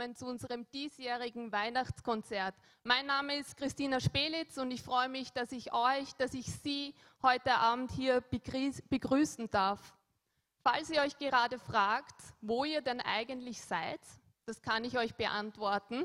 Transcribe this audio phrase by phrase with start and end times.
[0.00, 2.54] willkommen zu unserem diesjährigen Weihnachtskonzert.
[2.84, 6.94] Mein Name ist Christina Spelitz und ich freue mich, dass ich euch, dass ich Sie
[7.22, 9.94] heute Abend hier begrüßen darf.
[10.62, 14.00] Falls ihr euch gerade fragt, wo ihr denn eigentlich seid,
[14.46, 16.04] das kann ich euch beantworten.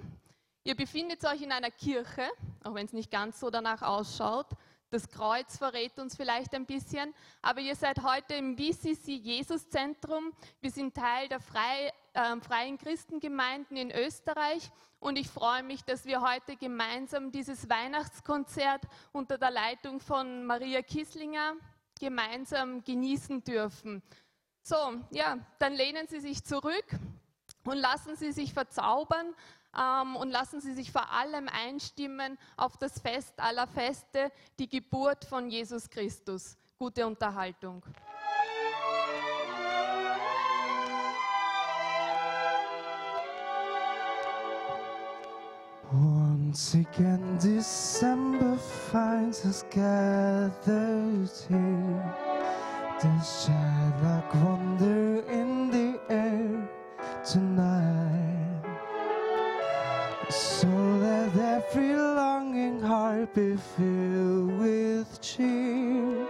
[0.66, 2.27] Ihr befindet euch in einer Kirche,
[2.66, 4.48] auch wenn es nicht ganz so danach ausschaut.
[4.89, 10.34] Das Kreuz verrät uns vielleicht ein bisschen, aber ihr seid heute im VCC Jesus Zentrum.
[10.59, 16.05] Wir sind Teil der Frei, äh, Freien Christengemeinden in Österreich und ich freue mich, dass
[16.05, 21.53] wir heute gemeinsam dieses Weihnachtskonzert unter der Leitung von Maria Kisslinger
[21.99, 24.01] gemeinsam genießen dürfen.
[24.63, 24.75] So,
[25.11, 26.85] ja, dann lehnen Sie sich zurück
[27.66, 29.35] und lassen Sie sich verzaubern
[29.77, 35.25] ähm, und lassen Sie sich vor allem einstimmen auf das Fest aller Feste, die Geburt
[35.25, 36.57] von Jesus Christus.
[36.79, 37.85] Gute Unterhaltung.
[45.94, 52.16] Once again, December finds us gathered here.
[53.02, 56.69] There's childlike wonder in the air
[57.23, 58.61] tonight.
[60.30, 66.25] So let every longing heart be filled with cheer,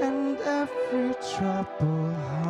[0.00, 2.43] and every troubled heart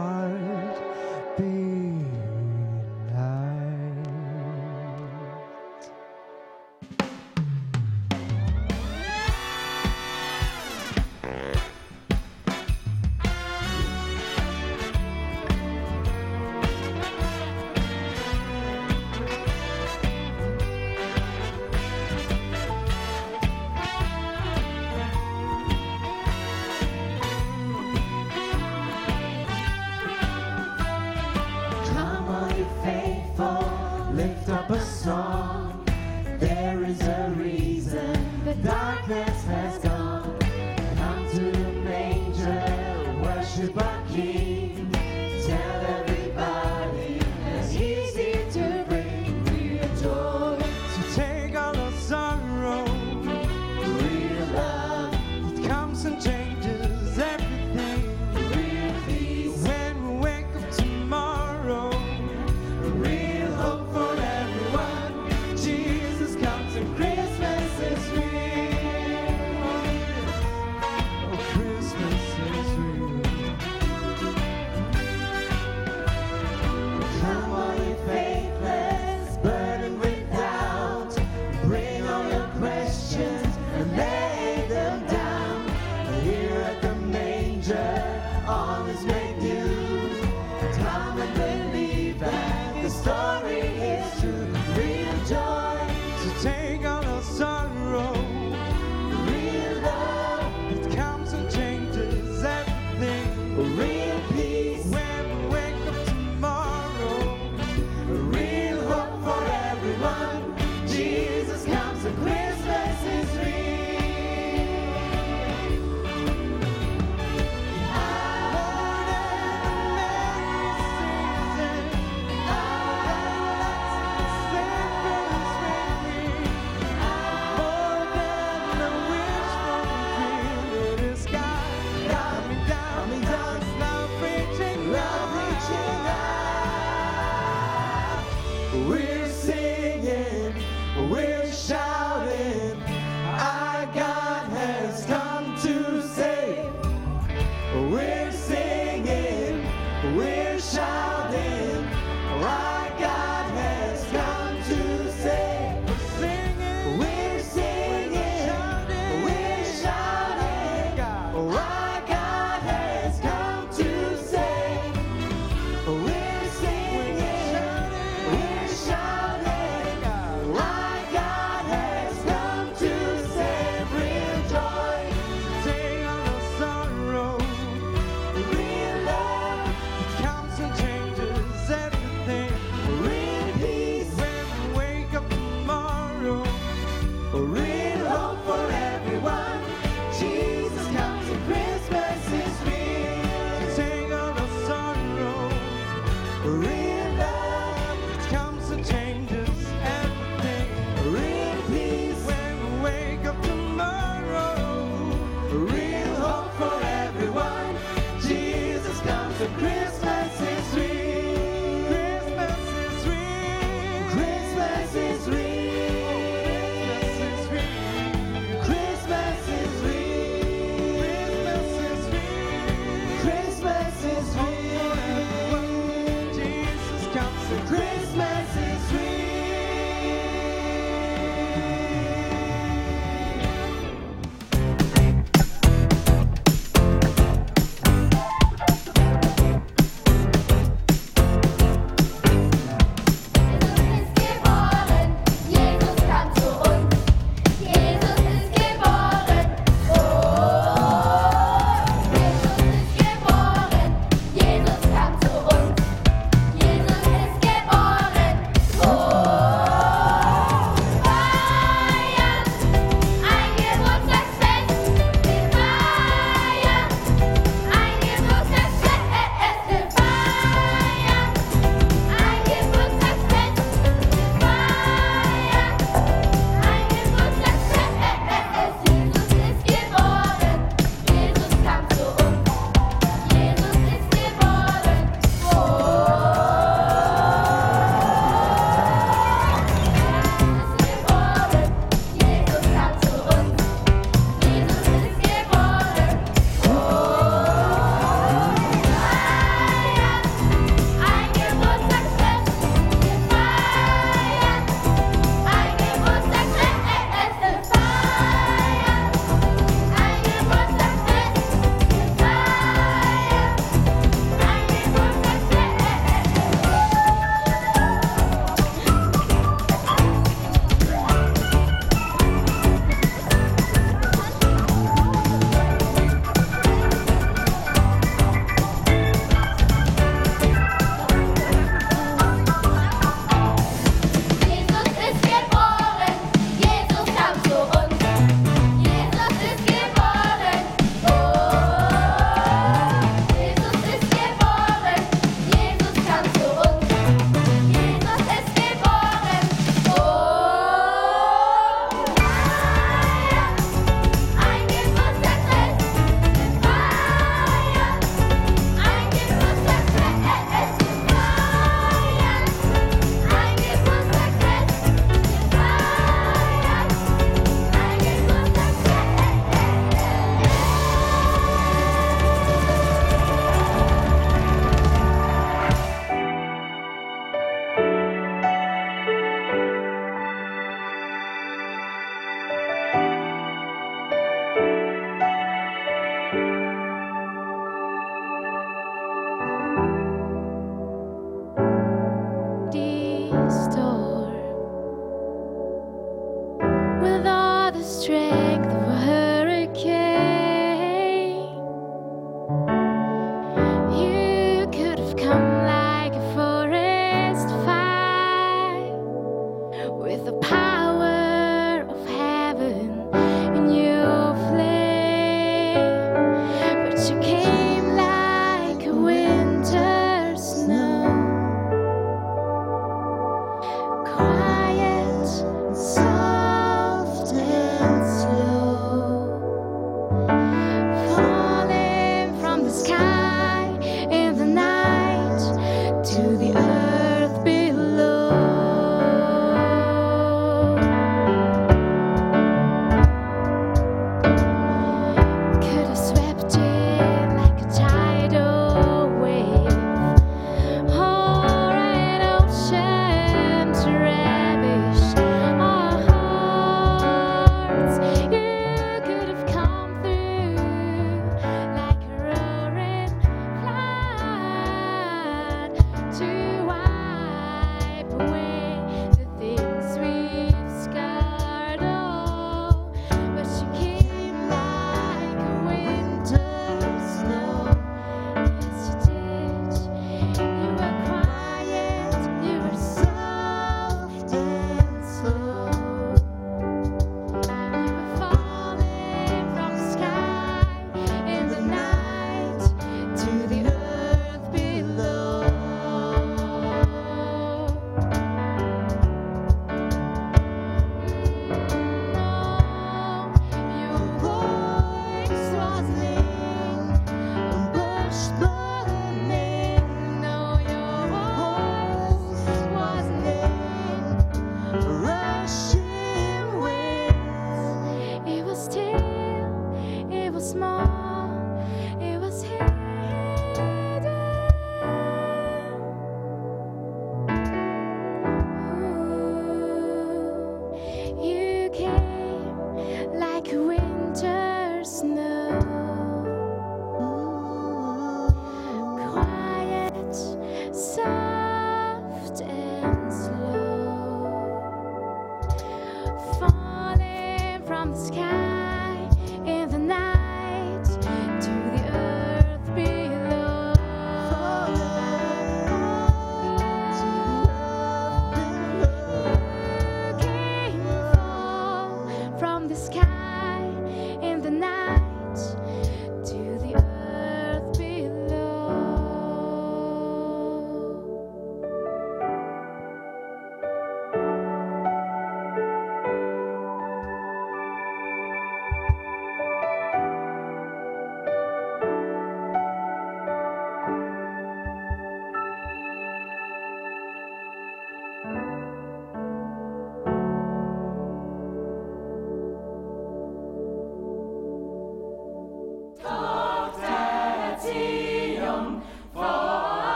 [88.94, 89.23] is made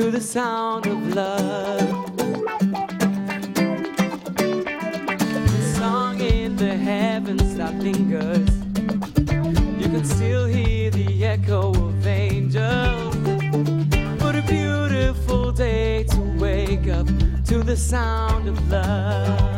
[0.00, 2.16] to the sound of love.
[5.46, 8.48] The song in the heavens that lingers.
[9.78, 13.14] You can still hear the echo of angels.
[14.22, 17.06] What a beautiful day to wake up
[17.48, 19.49] to the sound of love.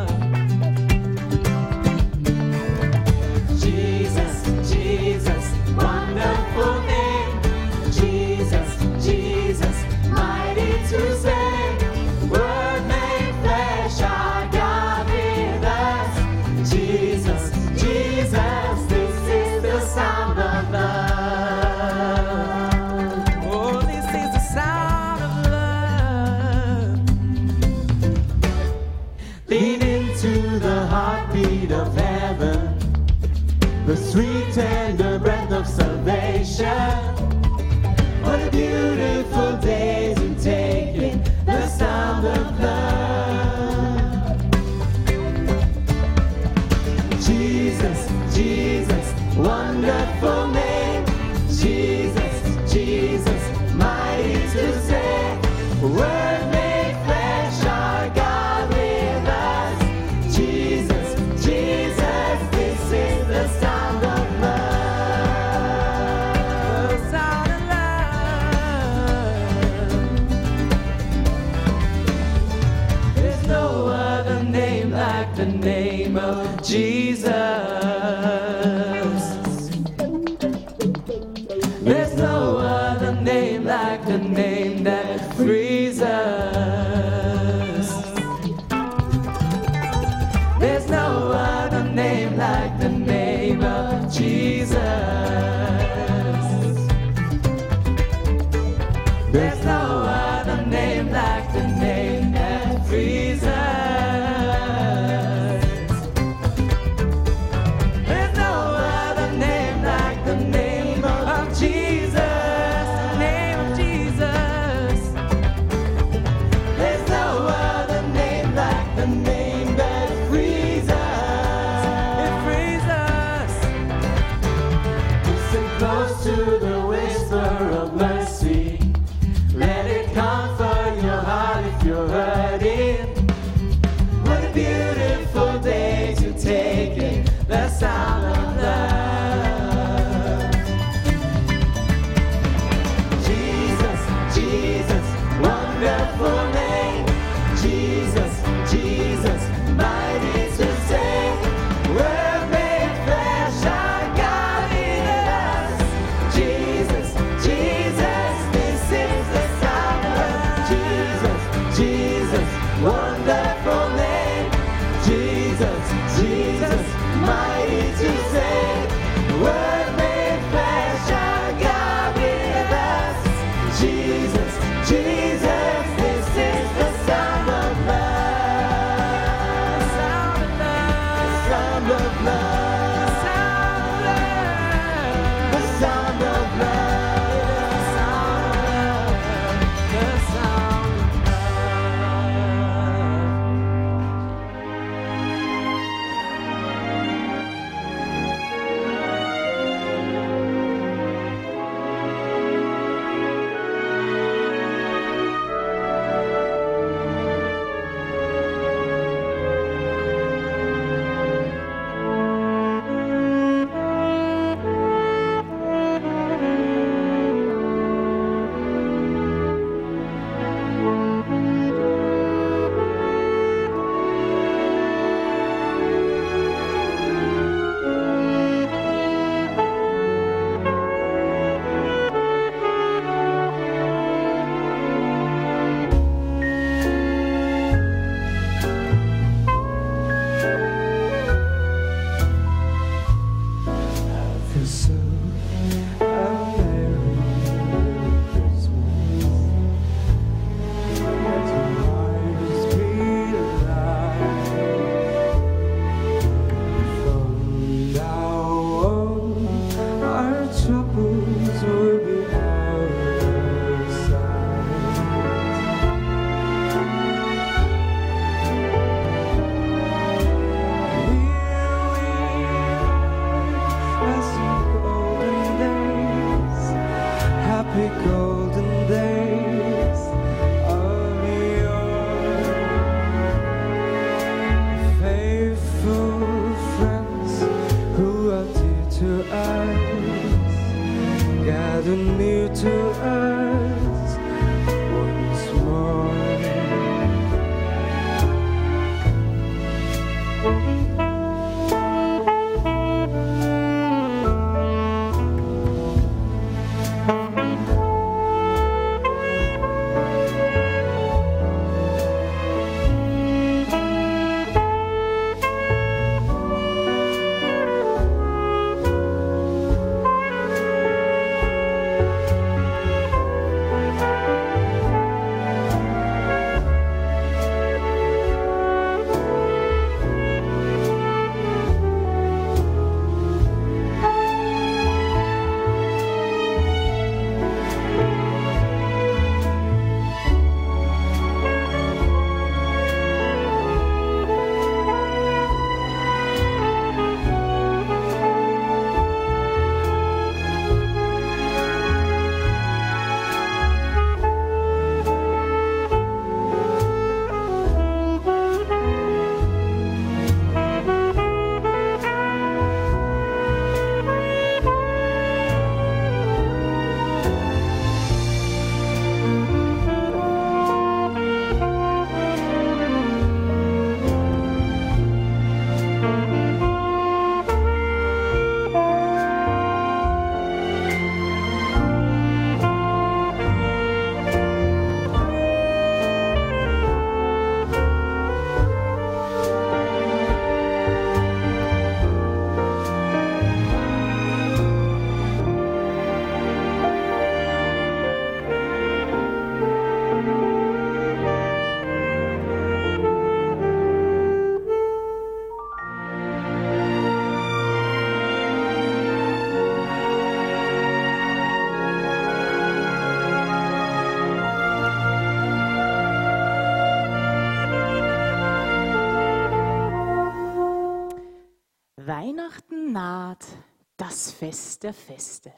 [424.43, 425.53] Fest der Feste.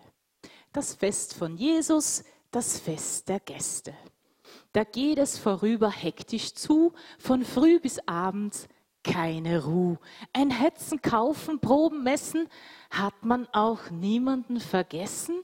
[0.70, 3.94] Das Fest von Jesus, das Fest der Gäste.
[4.74, 8.68] Da geht es vorüber hektisch zu, von früh bis abends
[9.02, 9.98] keine Ruhe.
[10.34, 12.46] Ein Hetzen, Kaufen, Proben, Messen,
[12.90, 15.42] hat man auch niemanden vergessen?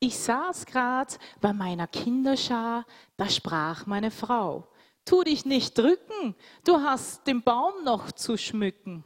[0.00, 2.84] Ich saß grad bei meiner Kinderschar,
[3.16, 4.66] da sprach meine Frau,
[5.04, 9.04] tu dich nicht drücken, du hast den Baum noch zu schmücken.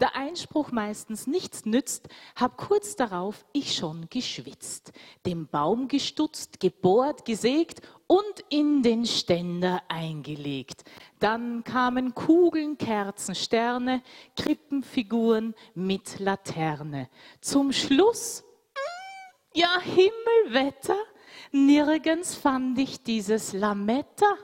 [0.00, 4.92] Der Einspruch meistens nichts nützt, hab kurz darauf ich schon geschwitzt,
[5.26, 10.84] den Baum gestutzt, gebohrt, gesägt und in den Ständer eingelegt.
[11.18, 14.02] Dann kamen Kugeln, Kerzen, Sterne,
[14.36, 17.08] Krippenfiguren mit Laterne.
[17.40, 18.44] Zum Schluss,
[19.52, 20.98] ja Himmelwetter,
[21.50, 24.36] nirgends fand ich dieses Lametta.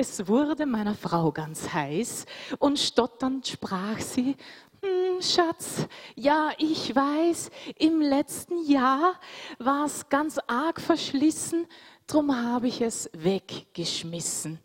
[0.00, 2.24] Es wurde meiner Frau ganz heiß
[2.58, 4.34] und stotternd sprach sie,
[4.82, 5.86] "Hm, Schatz,
[6.16, 9.20] ja, ich weiß, im letzten Jahr
[9.58, 11.66] war es ganz arg verschlissen,
[12.06, 14.58] drum habe ich es weggeschmissen.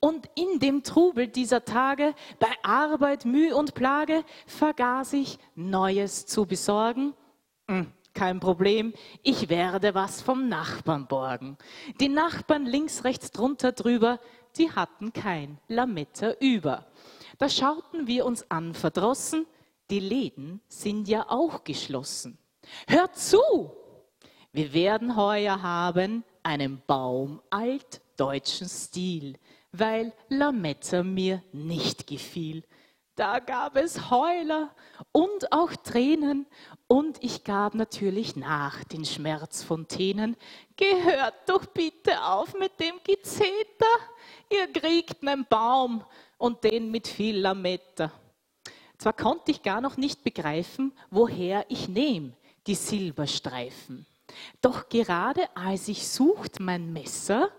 [0.00, 6.44] Und in dem Trubel dieser Tage, bei Arbeit, Mühe und Plage, vergaß ich Neues zu
[6.44, 7.14] besorgen.
[7.70, 8.92] Hm, kein Problem,
[9.22, 11.56] ich werde was vom Nachbarn borgen.
[12.00, 14.20] Die Nachbarn links, rechts, drunter, drüber,
[14.58, 16.86] die hatten kein Lametta über.
[17.38, 19.46] Da schauten wir uns an, verdrossen,
[19.90, 22.38] die Läden sind ja auch geschlossen.
[22.86, 23.40] Hört zu!
[24.52, 29.36] Wir werden heuer haben einen Baum altdeutschen Stil,
[29.72, 32.62] weil Lametta mir nicht gefiel.
[33.16, 34.74] Da gab es Heuler
[35.12, 36.46] und auch Tränen
[36.88, 40.36] und ich gab natürlich nach den Schmerzfontänen.
[40.76, 43.86] Gehört doch bitte auf mit dem Gezeter,
[44.50, 46.04] ihr kriegt einen Baum
[46.38, 48.10] und den mit viel Lametta.
[48.98, 52.34] Zwar konnte ich gar noch nicht begreifen, woher ich nehm
[52.66, 54.06] die Silberstreifen.
[54.60, 57.50] Doch gerade als ich sucht mein Messer,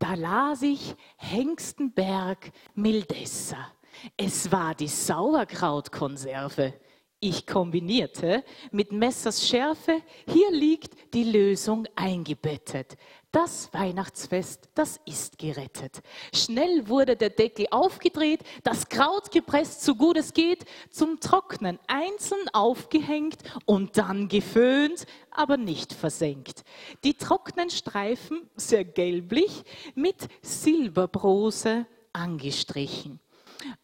[0.00, 3.70] da las ich Hengstenberg Mildesser.
[4.16, 6.74] Es war die Sauerkrautkonserve.
[7.20, 12.98] Ich kombinierte mit Messers Schärfe, hier liegt die Lösung eingebettet.
[13.32, 16.02] Das Weihnachtsfest, das ist gerettet.
[16.34, 22.46] Schnell wurde der Deckel aufgedreht, das Kraut gepresst, so gut es geht, zum Trocknen einzeln
[22.52, 26.62] aufgehängt und dann geföhnt, aber nicht versenkt.
[27.04, 33.18] Die trockenen Streifen, sehr gelblich, mit Silberbrose angestrichen.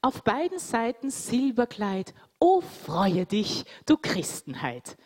[0.01, 2.14] Auf beiden Seiten Silberkleid.
[2.38, 4.97] O freue dich, du Christenheit.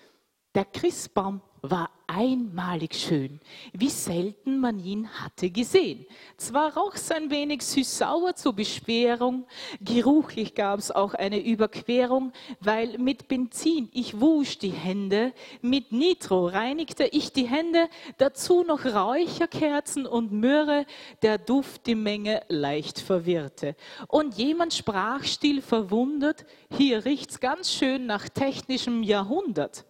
[0.55, 3.41] Der Christbaum war einmalig schön,
[3.73, 6.07] wie selten man ihn hatte gesehen.
[6.37, 9.47] Zwar roch's ein wenig süß-sauer zur Besperrung,
[9.81, 17.05] geruchlich gab's auch eine Überquerung, weil mit Benzin ich wusch die Hände, mit Nitro reinigte
[17.05, 17.89] ich die Hände,
[18.19, 20.87] dazu noch Räucherkerzen und Myrrhe,
[21.23, 23.75] der Duft die Menge leicht verwirrte.
[24.07, 26.45] Und jemand sprach still verwundert,
[26.77, 29.85] hier riecht's ganz schön nach technischem Jahrhundert.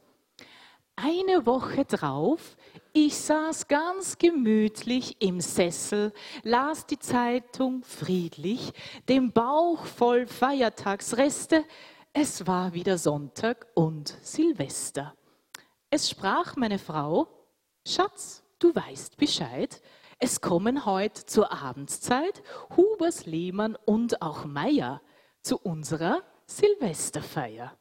[0.97, 2.57] Eine Woche drauf,
[2.93, 6.13] ich saß ganz gemütlich im Sessel,
[6.45, 8.73] las die Zeitung friedlich,
[9.09, 11.65] dem Bauch voll Feiertagsreste.
[12.13, 15.15] Es war wieder Sonntag und Silvester.
[15.91, 17.27] Es sprach meine Frau,
[17.87, 19.83] Schatz, du weißt Bescheid,
[20.21, 22.43] es kommen heut zur Abendszeit
[22.77, 25.03] Hubers Lehmann und auch Meier
[25.43, 27.77] zu unserer Silvesterfeier.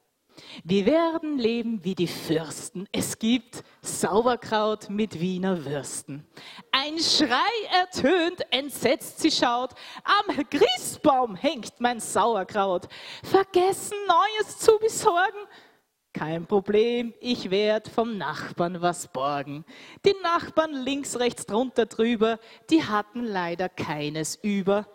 [0.64, 2.88] Wir werden leben wie die Fürsten.
[2.92, 6.26] Es gibt Sauerkraut mit Wiener Würsten.
[6.72, 7.38] Ein Schrei
[7.82, 9.72] ertönt, entsetzt sie schaut.
[10.04, 12.88] Am Christbaum hängt mein Sauerkraut.
[13.24, 15.48] Vergessen Neues zu besorgen?
[16.14, 19.66] Kein Problem, ich werd vom Nachbarn was borgen.
[20.06, 22.38] Die Nachbarn links, rechts drunter drüber,
[22.70, 24.88] die hatten leider keines über.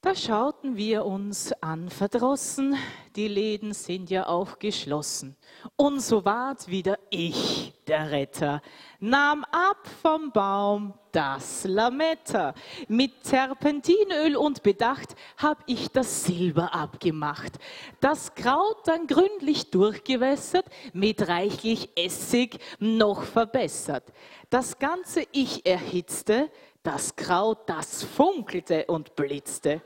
[0.00, 2.76] Da schauten wir uns an verdrossen,
[3.16, 5.36] die Läden sind ja auch geschlossen.
[5.74, 8.62] Und so ward wieder ich, der Retter,
[9.00, 12.54] nahm ab vom Baum das Lametta.
[12.86, 17.58] Mit Terpentinöl und Bedacht hab ich das Silber abgemacht.
[17.98, 24.04] Das Kraut dann gründlich durchgewässert, mit reichlich Essig noch verbessert.
[24.48, 26.52] Das Ganze ich erhitzte,
[26.88, 29.82] das Kraut, das funkelte und blitzte.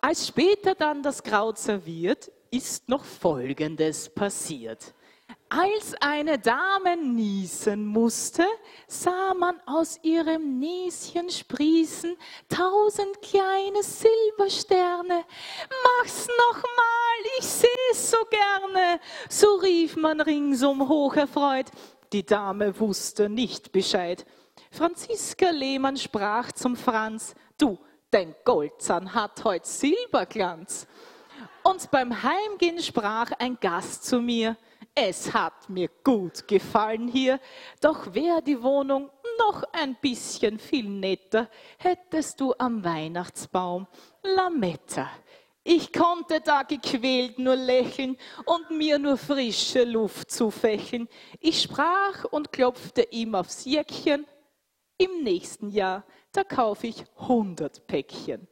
[0.00, 4.94] Als später dann das Kraut serviert, ist noch Folgendes passiert.
[5.48, 8.44] Als eine Dame niesen musste,
[8.86, 12.16] sah man aus ihrem Näschen sprießen
[12.48, 15.24] tausend kleine Silbersterne.
[15.82, 19.00] Mach's noch mal, ich seh's so gerne.
[19.28, 21.66] So rief man ringsum hoch erfreut.
[22.12, 24.24] Die Dame wusste nicht Bescheid.
[24.70, 27.78] Franziska Lehmann sprach zum Franz, du,
[28.10, 30.86] dein Goldzahn hat heut Silberglanz.
[31.62, 34.56] Und beim Heimgehen sprach ein Gast zu mir,
[34.94, 37.38] es hat mir gut gefallen hier,
[37.80, 43.86] doch wär die Wohnung noch ein bisschen viel netter, hättest du am Weihnachtsbaum
[44.22, 45.08] Lametta.
[45.62, 48.16] Ich konnte da gequält nur lächeln
[48.46, 51.08] und mir nur frische Luft zufächeln.
[51.40, 54.26] Ich sprach und klopfte ihm aufs Jäckchen.
[55.00, 58.48] Im nächsten Jahr da kaufe ich 100 Päckchen.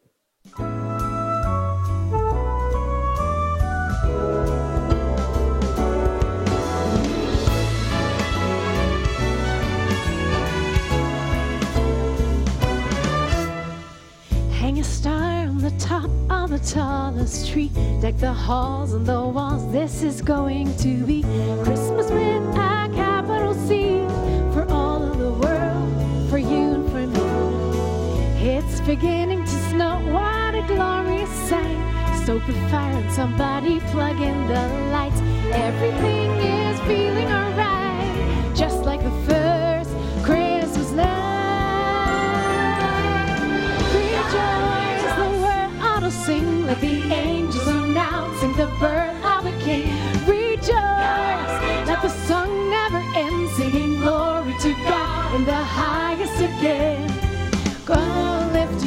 [14.52, 17.72] Hang a star on the top of the tallest tree.
[18.00, 19.64] Deck the halls and the walls.
[19.72, 21.22] This is going to be
[21.64, 22.54] Christmas with
[28.87, 29.99] beginning to snow.
[30.12, 32.22] What a glorious sight.
[32.22, 35.20] Stoke the fire and somebody plug in the lights.
[35.51, 38.55] Everything is feeling alright.
[38.55, 39.90] Just like the first
[40.25, 41.07] Christmas night.
[43.92, 46.66] Rejoice, the world ought to sing.
[46.66, 49.90] Let the angels announcing the birth of a king.
[50.29, 51.55] Rejoice,
[51.90, 53.49] let the song never end.
[53.57, 57.16] Singing glory to God in the highest again.
[57.88, 58.36] Lift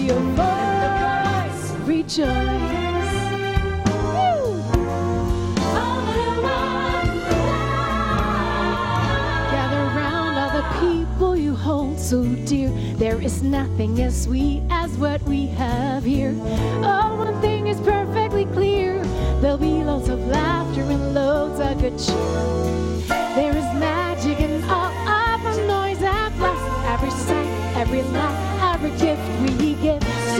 [0.09, 2.77] your voice, rejoice.
[10.79, 12.69] People you hold so dear.
[12.95, 16.33] There is nothing as sweet as what we have here.
[16.83, 19.03] Oh, one thing is perfectly clear.
[19.41, 23.05] There'll be loads of laughter and loads of good cheer.
[23.35, 28.91] There is magic in all of the noise and blessing, every sight, every laugh, every
[28.99, 29.58] gift we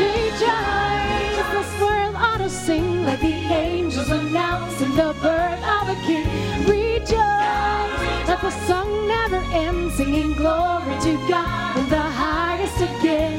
[0.00, 6.28] Rejoice, this world ought to sing like the angels announcing the birth of a king.
[6.66, 13.36] Rejoice, let the song never end, singing glory to God in the highest again.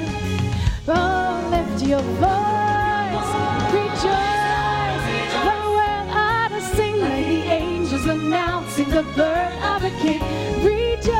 [0.87, 2.66] Oh, lift your voice,
[8.97, 10.19] the birth of a king.
[10.63, 11.13] Rejoice,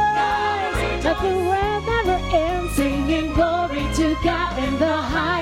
[1.05, 5.36] let the world never end, singing glory to God in the highest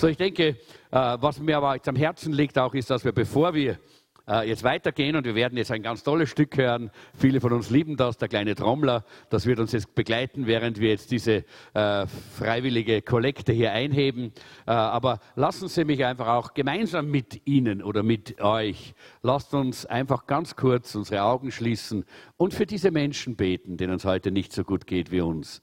[0.00, 0.56] So, ich denke, äh,
[0.92, 3.78] was mir aber jetzt am Herzen liegt auch, ist, dass wir, bevor wir
[4.26, 6.90] äh, jetzt weitergehen und wir werden jetzt ein ganz tolles Stück hören.
[7.14, 9.04] Viele von uns lieben das, der kleine Trommler.
[9.28, 11.44] Das wird uns jetzt begleiten, während wir jetzt diese
[11.74, 14.32] äh, freiwillige Kollekte hier einheben.
[14.64, 20.26] Aber lassen Sie mich einfach auch gemeinsam mit Ihnen oder mit euch, lasst uns einfach
[20.26, 22.06] ganz kurz unsere Augen schließen
[22.38, 25.60] und für diese Menschen beten, denen es heute nicht so gut geht wie uns.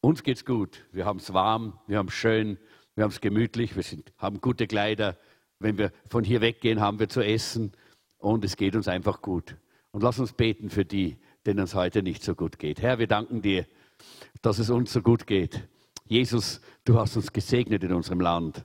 [0.00, 0.86] Uns geht's gut.
[0.90, 2.58] Wir haben es warm, wir haben es schön,
[2.96, 5.16] wir haben es gemütlich, wir sind, haben gute Kleider.
[5.58, 7.72] Wenn wir von hier weggehen, haben wir zu essen
[8.18, 9.56] und es geht uns einfach gut.
[9.92, 12.82] Und lass uns beten für die, denen es heute nicht so gut geht.
[12.82, 13.66] Herr, wir danken dir,
[14.42, 15.68] dass es uns so gut geht.
[16.06, 18.64] Jesus, du hast uns gesegnet in unserem Land.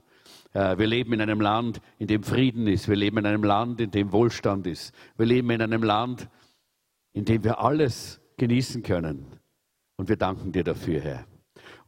[0.54, 2.88] Äh, Wir leben in einem Land, in dem Frieden ist.
[2.88, 4.94] Wir leben in einem Land, in dem Wohlstand ist.
[5.18, 6.30] Wir leben in einem Land,
[7.14, 9.26] in dem wir alles genießen können.
[9.98, 11.31] Und wir danken dir dafür, Herr.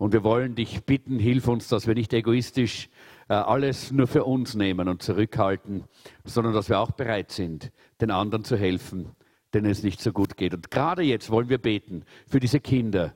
[0.04, 2.90] Und wir wollen dich bitten, hilf uns, dass wir nicht egoistisch
[3.30, 5.86] äh, alles nur für uns nehmen und zurückhalten,
[6.26, 9.12] sondern dass wir auch bereit sind, den anderen zu helfen,
[9.54, 10.54] denen es nicht so gut geht.
[10.54, 13.16] Und gerade jetzt wollen wir beten für diese Kinder,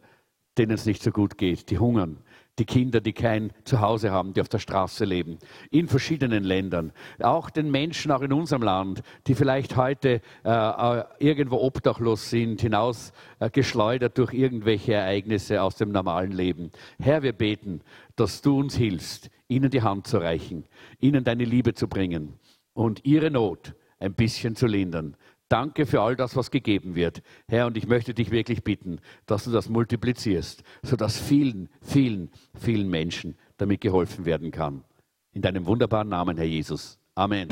[0.57, 2.19] denen es nicht so gut geht, die hungern,
[2.59, 5.37] die Kinder, die kein Zuhause haben, die auf der Straße leben,
[5.69, 6.91] in verschiedenen Ländern.
[7.19, 12.61] Auch den Menschen, auch in unserem Land, die vielleicht heute äh, äh, irgendwo obdachlos sind,
[12.61, 16.71] hinaus äh, durch irgendwelche Ereignisse aus dem normalen Leben.
[16.99, 17.81] Herr, wir beten,
[18.15, 20.65] dass du uns hilfst, ihnen die Hand zu reichen,
[20.99, 22.33] ihnen deine Liebe zu bringen
[22.73, 25.15] und ihre Not ein bisschen zu lindern.
[25.49, 27.21] Danke für all das, was gegeben wird.
[27.47, 32.89] Herr, und ich möchte dich wirklich bitten, dass du das multiplizierst, sodass vielen, vielen, vielen
[32.89, 34.83] Menschen damit geholfen werden kann.
[35.31, 36.99] In deinem wunderbaren Namen, Herr Jesus.
[37.15, 37.47] Amen.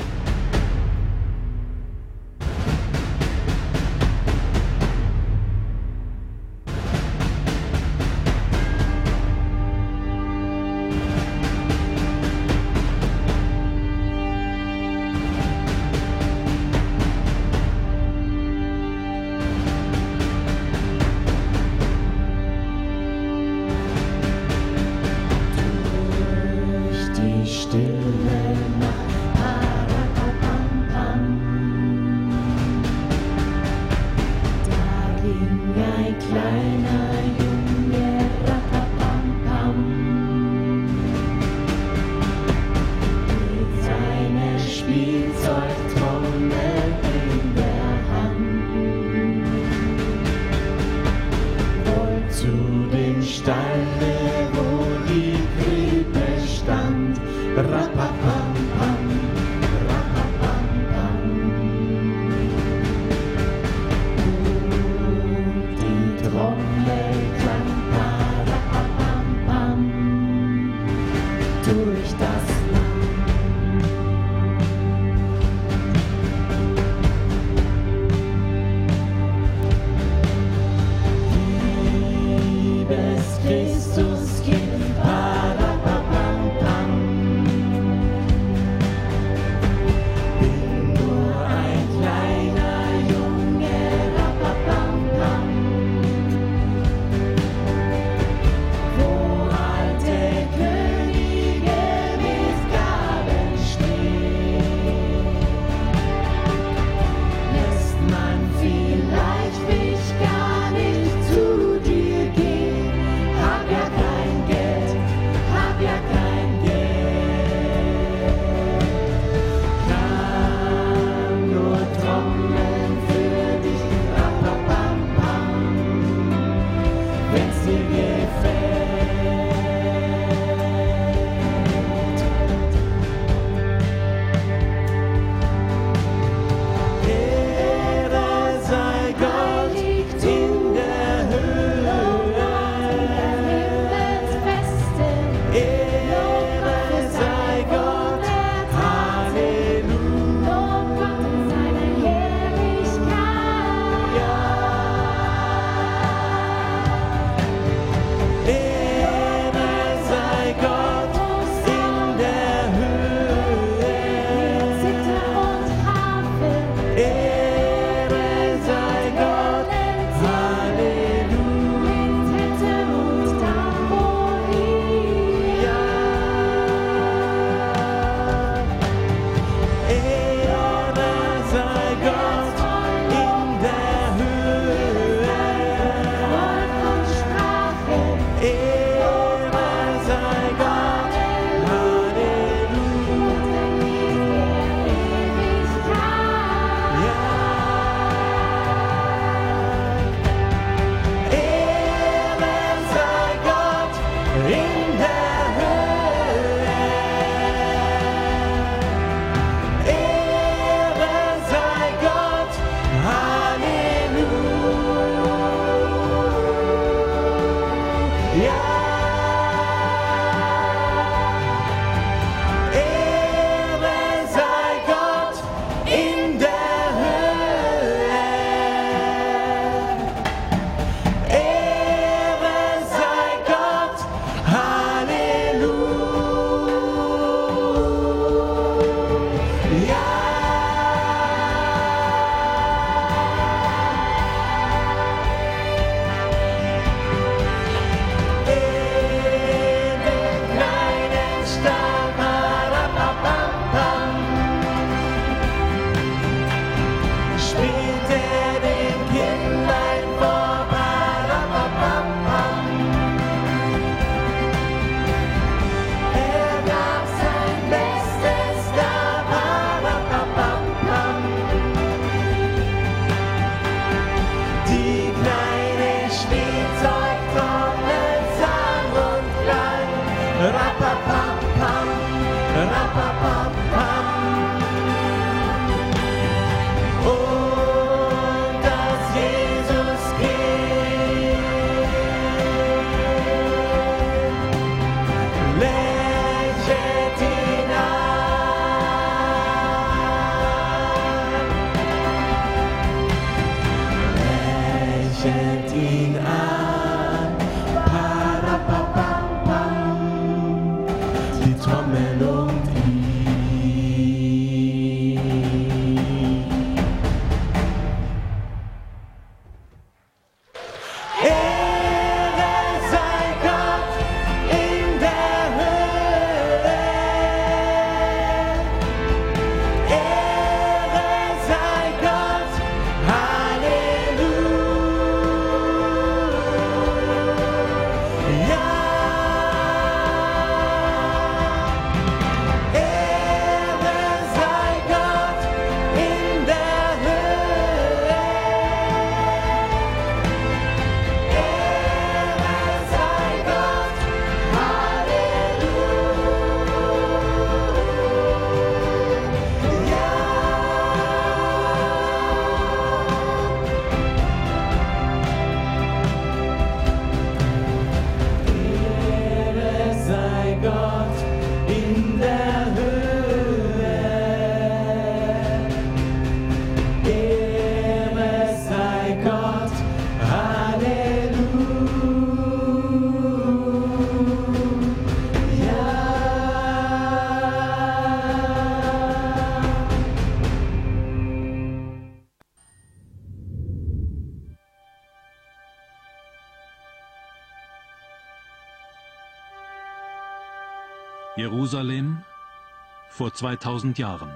[403.36, 404.30] 2000 Jahren.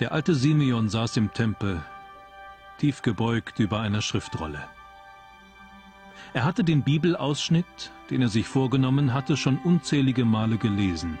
[0.00, 1.80] Der alte Simeon saß im Tempel,
[2.78, 4.62] tief gebeugt über einer Schriftrolle.
[6.34, 11.18] Er hatte den Bibelausschnitt, den er sich vorgenommen hatte, schon unzählige Male gelesen.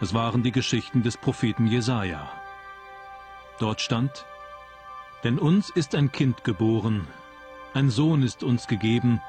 [0.00, 2.28] Es waren die Geschichten des Propheten Jesaja.
[3.58, 4.26] Dort stand:
[5.22, 7.06] Denn uns ist ein Kind geboren,
[7.74, 9.20] ein Sohn ist uns gegeben,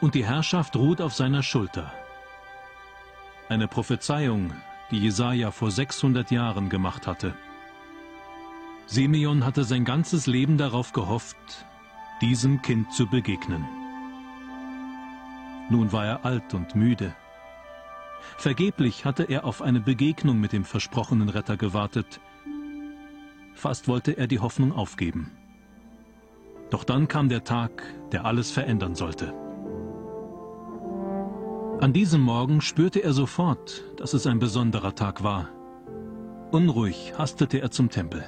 [0.00, 1.92] und die Herrschaft ruht auf seiner Schulter.
[3.50, 4.52] Eine Prophezeiung,
[4.90, 7.34] die Jesaja vor 600 Jahren gemacht hatte.
[8.86, 11.36] Simeon hatte sein ganzes Leben darauf gehofft,
[12.20, 13.64] diesem Kind zu begegnen.
[15.70, 17.14] Nun war er alt und müde.
[18.36, 22.20] Vergeblich hatte er auf eine Begegnung mit dem versprochenen Retter gewartet.
[23.54, 25.30] Fast wollte er die Hoffnung aufgeben.
[26.70, 29.32] Doch dann kam der Tag, der alles verändern sollte.
[31.80, 35.48] An diesem Morgen spürte er sofort, dass es ein besonderer Tag war.
[36.50, 38.22] Unruhig hastete er zum Tempel.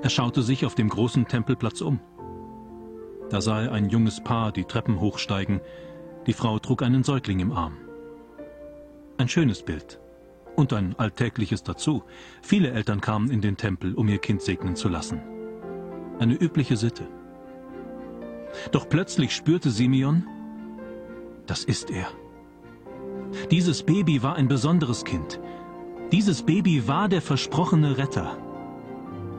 [0.00, 1.98] Er schaute sich auf dem großen Tempelplatz um.
[3.28, 5.60] Da sah er ein junges Paar die Treppen hochsteigen.
[6.28, 7.76] Die Frau trug einen Säugling im Arm.
[9.18, 9.98] Ein schönes Bild.
[10.54, 12.04] Und ein alltägliches dazu.
[12.40, 15.20] Viele Eltern kamen in den Tempel, um ihr Kind segnen zu lassen.
[16.20, 17.08] Eine übliche Sitte.
[18.70, 20.24] Doch plötzlich spürte Simeon,
[21.50, 22.06] das ist er.
[23.50, 25.40] Dieses Baby war ein besonderes Kind.
[26.12, 28.38] Dieses Baby war der versprochene Retter.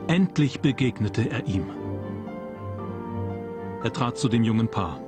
[0.07, 1.67] Endlich begegnete er ihm.
[3.81, 4.99] Er trat zu dem jungen Paar.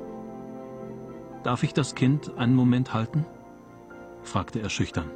[1.43, 3.26] Darf ich das Kind einen Moment halten?
[4.24, 5.12] fragte er schüchtern.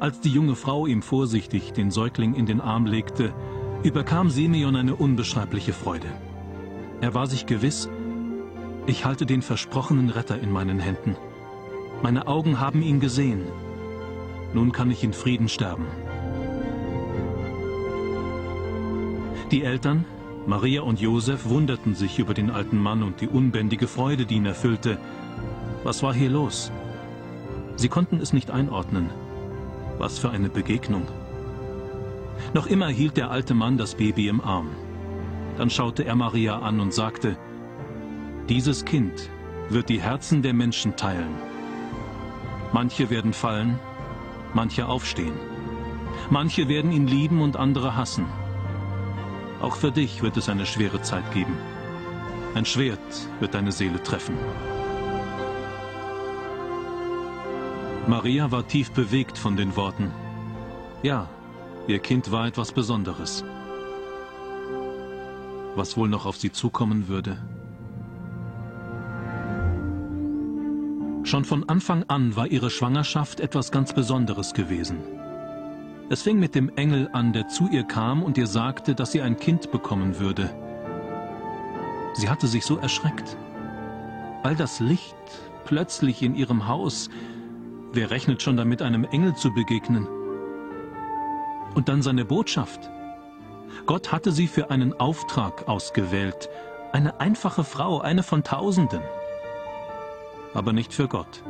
[0.00, 3.34] Als die junge Frau ihm vorsichtig den Säugling in den Arm legte,
[3.82, 6.08] überkam Simeon eine unbeschreibliche Freude.
[7.02, 7.90] Er war sich gewiss,
[8.86, 11.16] ich halte den versprochenen Retter in meinen Händen.
[12.02, 13.44] Meine Augen haben ihn gesehen.
[14.54, 15.86] Nun kann ich in Frieden sterben.
[19.50, 20.04] Die Eltern,
[20.46, 24.46] Maria und Josef, wunderten sich über den alten Mann und die unbändige Freude, die ihn
[24.46, 24.98] erfüllte.
[25.82, 26.70] Was war hier los?
[27.76, 29.10] Sie konnten es nicht einordnen.
[29.98, 31.06] Was für eine Begegnung.
[32.54, 34.68] Noch immer hielt der alte Mann das Baby im Arm.
[35.58, 37.36] Dann schaute er Maria an und sagte,
[38.48, 39.28] dieses Kind
[39.70, 41.34] wird die Herzen der Menschen teilen.
[42.72, 43.78] Manche werden fallen,
[44.54, 45.34] manche aufstehen.
[46.30, 48.26] Manche werden ihn lieben und andere hassen.
[49.60, 51.56] Auch für dich wird es eine schwere Zeit geben.
[52.54, 54.36] Ein Schwert wird deine Seele treffen.
[58.06, 60.12] Maria war tief bewegt von den Worten.
[61.02, 61.28] Ja,
[61.88, 63.44] ihr Kind war etwas Besonderes.
[65.74, 67.38] Was wohl noch auf sie zukommen würde?
[71.26, 74.98] Schon von Anfang an war ihre Schwangerschaft etwas ganz Besonderes gewesen.
[76.08, 79.22] Es fing mit dem Engel an, der zu ihr kam und ihr sagte, dass sie
[79.22, 80.54] ein Kind bekommen würde.
[82.14, 83.36] Sie hatte sich so erschreckt.
[84.44, 85.16] All das Licht
[85.64, 87.10] plötzlich in ihrem Haus,
[87.92, 90.06] wer rechnet schon damit, einem Engel zu begegnen?
[91.74, 92.88] Und dann seine Botschaft.
[93.86, 96.48] Gott hatte sie für einen Auftrag ausgewählt,
[96.92, 99.02] eine einfache Frau, eine von Tausenden.
[100.56, 101.42] Aber nicht für Gott.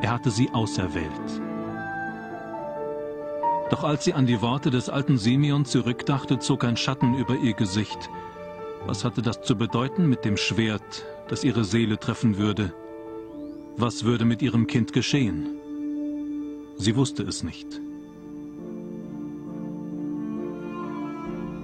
[0.00, 1.42] Er hatte sie auserwählt.
[3.68, 7.54] Doch als sie an die Worte des alten Simeon zurückdachte, zog ein Schatten über ihr
[7.54, 8.08] Gesicht.
[8.86, 12.72] Was hatte das zu bedeuten mit dem Schwert, das ihre Seele treffen würde?
[13.76, 15.48] Was würde mit ihrem Kind geschehen?
[16.76, 17.80] Sie wusste es nicht.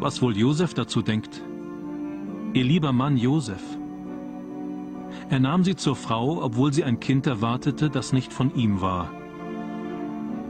[0.00, 1.40] Was wohl Josef dazu denkt?
[2.52, 3.62] Ihr lieber Mann Josef.
[5.30, 9.10] Er nahm sie zur Frau, obwohl sie ein Kind erwartete, das nicht von ihm war.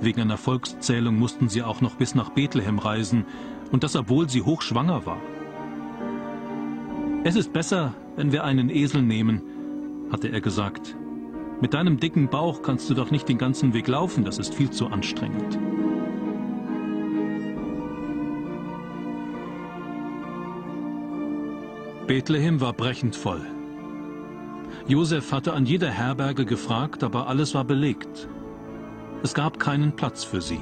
[0.01, 3.25] Wegen einer Volkszählung mussten sie auch noch bis nach Bethlehem reisen,
[3.71, 5.21] und das obwohl sie hochschwanger war.
[7.25, 9.43] Es ist besser, wenn wir einen Esel nehmen,
[10.11, 10.97] hatte er gesagt.
[11.61, 14.71] Mit deinem dicken Bauch kannst du doch nicht den ganzen Weg laufen, das ist viel
[14.71, 15.59] zu anstrengend.
[22.09, 23.47] Bethlehem war brechend voll.
[24.89, 28.29] Josef hatte an jeder Herberge gefragt, aber alles war belegt.
[29.23, 30.61] Es gab keinen Platz für sie.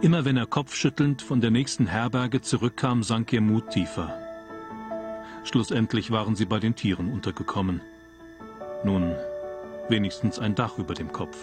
[0.00, 4.12] Immer wenn er kopfschüttelnd von der nächsten Herberge zurückkam, sank ihr Mut tiefer.
[5.44, 7.80] Schlussendlich waren sie bei den Tieren untergekommen.
[8.84, 9.14] Nun,
[9.88, 11.36] wenigstens ein Dach über dem Kopf.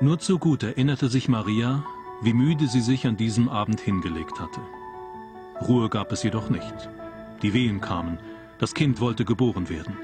[0.00, 1.84] Nur zu gut erinnerte sich Maria,
[2.22, 4.60] wie müde sie sich an diesem Abend hingelegt hatte.
[5.66, 6.88] Ruhe gab es jedoch nicht.
[7.42, 8.18] Die Wehen kamen,
[8.58, 9.96] das Kind wollte geboren werden.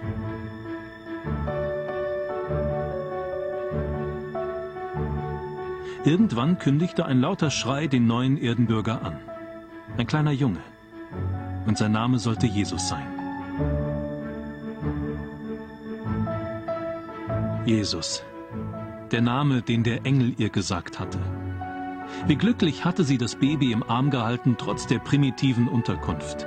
[6.04, 9.20] Irgendwann kündigte ein lauter Schrei den neuen Erdenbürger an.
[9.96, 10.60] Ein kleiner Junge.
[11.66, 13.06] Und sein Name sollte Jesus sein.
[17.64, 18.24] Jesus.
[19.12, 21.20] Der Name, den der Engel ihr gesagt hatte.
[22.26, 26.46] Wie glücklich hatte sie das Baby im Arm gehalten, trotz der primitiven Unterkunft.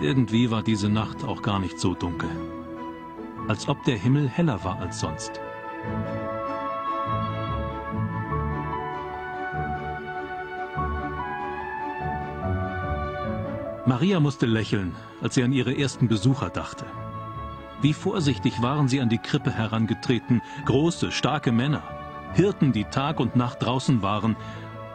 [0.00, 2.30] Irgendwie war diese Nacht auch gar nicht so dunkel.
[3.48, 5.40] Als ob der Himmel heller war als sonst.
[13.86, 16.84] Maria musste lächeln, als sie an ihre ersten Besucher dachte.
[17.80, 21.82] Wie vorsichtig waren sie an die Krippe herangetreten, große, starke Männer,
[22.34, 24.36] Hirten, die Tag und Nacht draußen waren,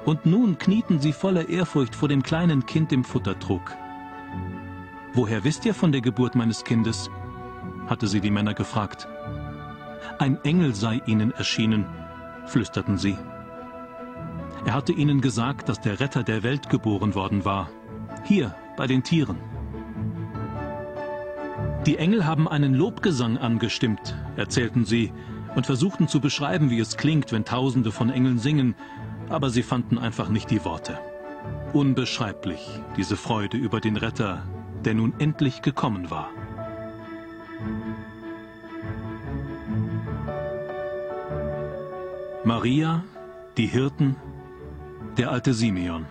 [0.05, 3.75] und nun knieten sie voller Ehrfurcht vor dem kleinen Kind im Futtertrog.
[5.13, 7.09] Woher wisst ihr von der Geburt meines Kindes?
[7.88, 9.07] hatte sie die Männer gefragt.
[10.19, 11.86] Ein Engel sei ihnen erschienen,
[12.45, 13.17] flüsterten sie.
[14.65, 17.69] Er hatte ihnen gesagt, dass der Retter der Welt geboren worden war.
[18.23, 19.38] Hier, bei den Tieren.
[21.86, 25.11] Die Engel haben einen Lobgesang angestimmt, erzählten sie,
[25.56, 28.76] und versuchten zu beschreiben, wie es klingt, wenn Tausende von Engeln singen,
[29.30, 30.99] aber sie fanden einfach nicht die Worte.
[31.74, 34.43] Unbeschreiblich, diese Freude über den Retter,
[34.86, 36.30] der nun endlich gekommen war.
[42.43, 43.04] Maria,
[43.58, 44.18] die Hirten,
[45.18, 46.06] der alte Simeon.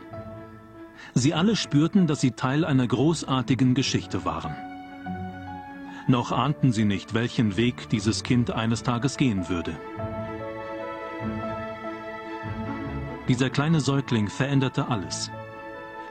[1.14, 4.54] Sie alle spürten, dass sie Teil einer großartigen Geschichte waren.
[6.08, 9.76] Noch ahnten sie nicht, welchen Weg dieses Kind eines Tages gehen würde.
[13.28, 15.30] Dieser kleine Säugling veränderte alles.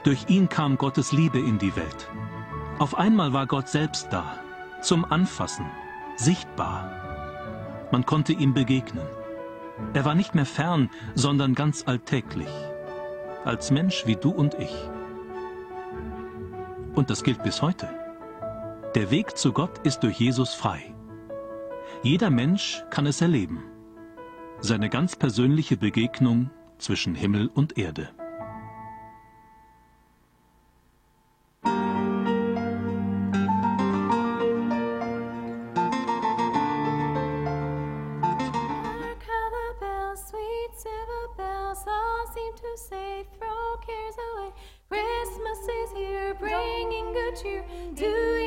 [0.02, 2.08] Durch ihn kam Gottes Liebe in die Welt.
[2.78, 4.38] Auf einmal war Gott selbst da,
[4.80, 5.66] zum Anfassen,
[6.16, 7.88] sichtbar.
[7.92, 9.06] Man konnte ihm begegnen.
[9.92, 12.48] Er war nicht mehr fern, sondern ganz alltäglich.
[13.44, 14.74] Als Mensch wie du und ich.
[16.94, 18.01] Und das gilt bis heute.
[18.94, 20.94] Der Weg zu Gott ist durch Jesus frei.
[22.02, 23.64] Jeder Mensch kann es erleben.
[24.60, 28.10] Seine ganz persönliche Begegnung zwischen Himmel und Erde.
[44.92, 47.64] Christmas is here, bringing good cheer
[47.96, 48.41] to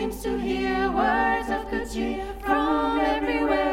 [0.00, 3.69] seems to hear words of good cheer from everywhere,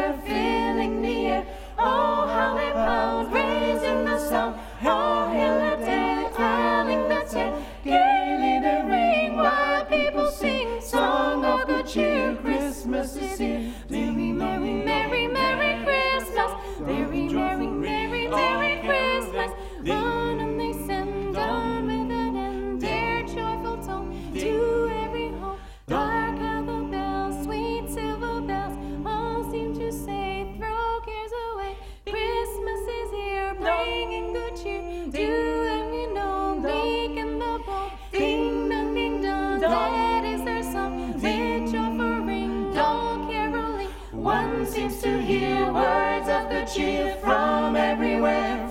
[46.78, 48.67] cheer from everywhere,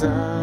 [0.00, 0.37] the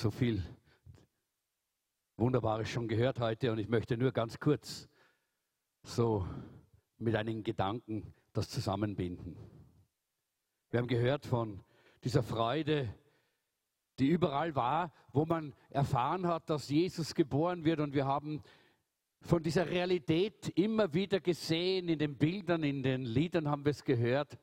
[0.00, 0.42] so viel
[2.16, 4.88] Wunderbares schon gehört heute und ich möchte nur ganz kurz
[5.82, 6.26] so
[6.96, 9.36] mit einigen Gedanken das zusammenbinden.
[10.70, 11.62] Wir haben gehört von
[12.02, 12.94] dieser Freude,
[13.98, 18.42] die überall war, wo man erfahren hat, dass Jesus geboren wird und wir haben
[19.20, 23.84] von dieser Realität immer wieder gesehen, in den Bildern, in den Liedern haben wir es
[23.84, 24.38] gehört.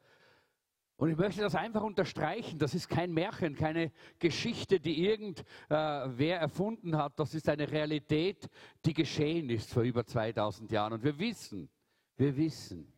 [0.97, 2.57] Und ich möchte das einfach unterstreichen.
[2.57, 7.19] Das ist kein Märchen, keine Geschichte, die irgendwer äh, erfunden hat.
[7.19, 8.49] Das ist eine Realität,
[8.83, 10.93] die geschehen ist vor über 2000 Jahren.
[10.93, 11.69] Und wir wissen,
[12.15, 12.91] wir wissen,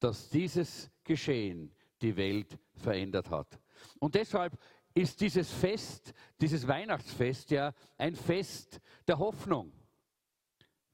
[0.00, 1.72] dass dieses Geschehen
[2.02, 3.60] die Welt verändert hat.
[4.00, 4.58] Und deshalb
[4.92, 9.72] ist dieses Fest, dieses Weihnachtsfest ja ein Fest der Hoffnung.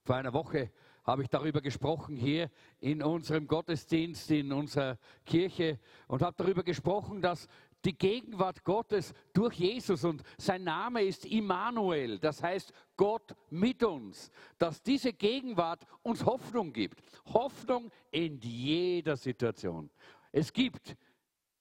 [0.02, 0.70] Vor einer Woche
[1.05, 2.51] habe ich darüber gesprochen hier
[2.81, 5.78] in unserem Gottesdienst, in unserer Kirche
[6.09, 7.48] und habe darüber gesprochen, dass
[7.85, 14.31] die Gegenwart Gottes durch Jesus und sein Name ist Immanuel, das heißt Gott mit uns,
[14.59, 17.01] dass diese Gegenwart uns Hoffnung gibt.
[17.27, 19.90] Hoffnung in jeder Situation.
[20.31, 20.97] Es gibt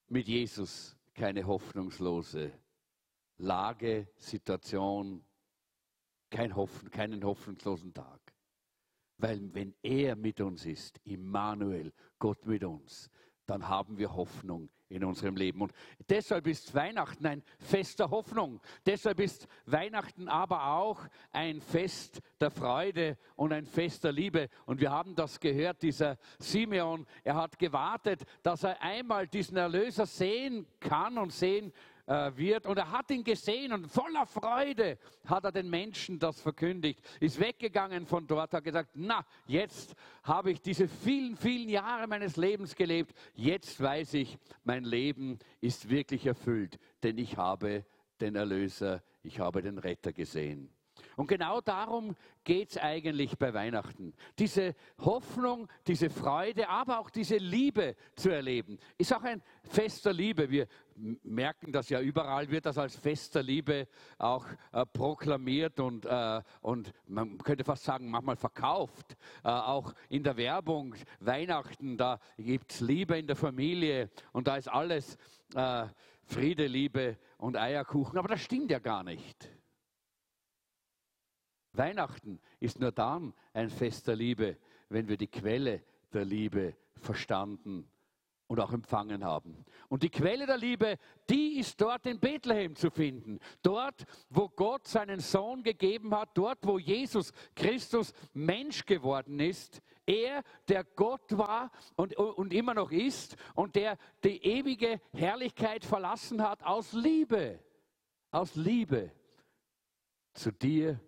[0.07, 2.51] mit Jesus keine hoffnungslose
[3.37, 5.23] Lage, Situation,
[6.29, 8.28] kein Hoffen, keinen hoffnungslosen Tag.
[9.19, 13.11] Weil wenn er mit uns ist, Immanuel, Gott mit uns,
[13.45, 15.61] dann haben wir Hoffnung in unserem Leben.
[15.61, 15.73] Und
[16.07, 18.59] deshalb ist Weihnachten ein Fest der Hoffnung.
[18.85, 24.49] Deshalb ist Weihnachten aber auch ein Fest der Freude und ein Fest der Liebe.
[24.65, 30.05] Und wir haben das gehört, dieser Simeon, er hat gewartet, dass er einmal diesen Erlöser
[30.05, 31.73] sehen kann und sehen äh,
[32.09, 32.65] wird.
[32.65, 36.99] Und er hat ihn gesehen und voller Freude hat er den Menschen das verkündigt.
[37.19, 42.35] Ist weggegangen von dort, hat gesagt, na, jetzt habe ich diese vielen, vielen Jahre meines
[42.35, 43.13] Lebens gelebt.
[43.33, 47.85] Jetzt weiß ich, mein Leben ist wirklich erfüllt, denn ich habe
[48.19, 50.73] den Erlöser, ich habe den Retter gesehen.
[51.15, 54.13] Und genau darum geht es eigentlich bei Weihnachten.
[54.37, 58.77] Diese Hoffnung, diese Freude, aber auch diese Liebe zu erleben.
[58.97, 60.49] Ist auch ein Fest der Liebe.
[60.49, 60.67] Wir
[61.23, 66.41] merken das ja überall, wird das als Fest der Liebe auch äh, proklamiert und, äh,
[66.61, 69.15] und man könnte fast sagen, manchmal verkauft.
[69.43, 74.57] Äh, auch in der Werbung, Weihnachten, da gibt es Liebe in der Familie und da
[74.57, 75.17] ist alles
[75.55, 75.87] äh,
[76.23, 78.17] Friede, Liebe und Eierkuchen.
[78.17, 79.49] Aber das stimmt ja gar nicht.
[81.73, 84.57] Weihnachten ist nur dann ein Fest der Liebe,
[84.89, 87.89] wenn wir die Quelle der Liebe verstanden
[88.49, 89.63] und auch empfangen haben.
[89.89, 90.97] Und die Quelle der Liebe,
[91.29, 93.39] die ist dort in Bethlehem zu finden.
[93.61, 99.81] Dort, wo Gott seinen Sohn gegeben hat, dort, wo Jesus Christus Mensch geworden ist.
[100.07, 106.41] Er, der Gott war und, und immer noch ist und der die ewige Herrlichkeit verlassen
[106.41, 107.59] hat aus Liebe.
[108.31, 109.11] Aus Liebe
[110.33, 110.99] zu dir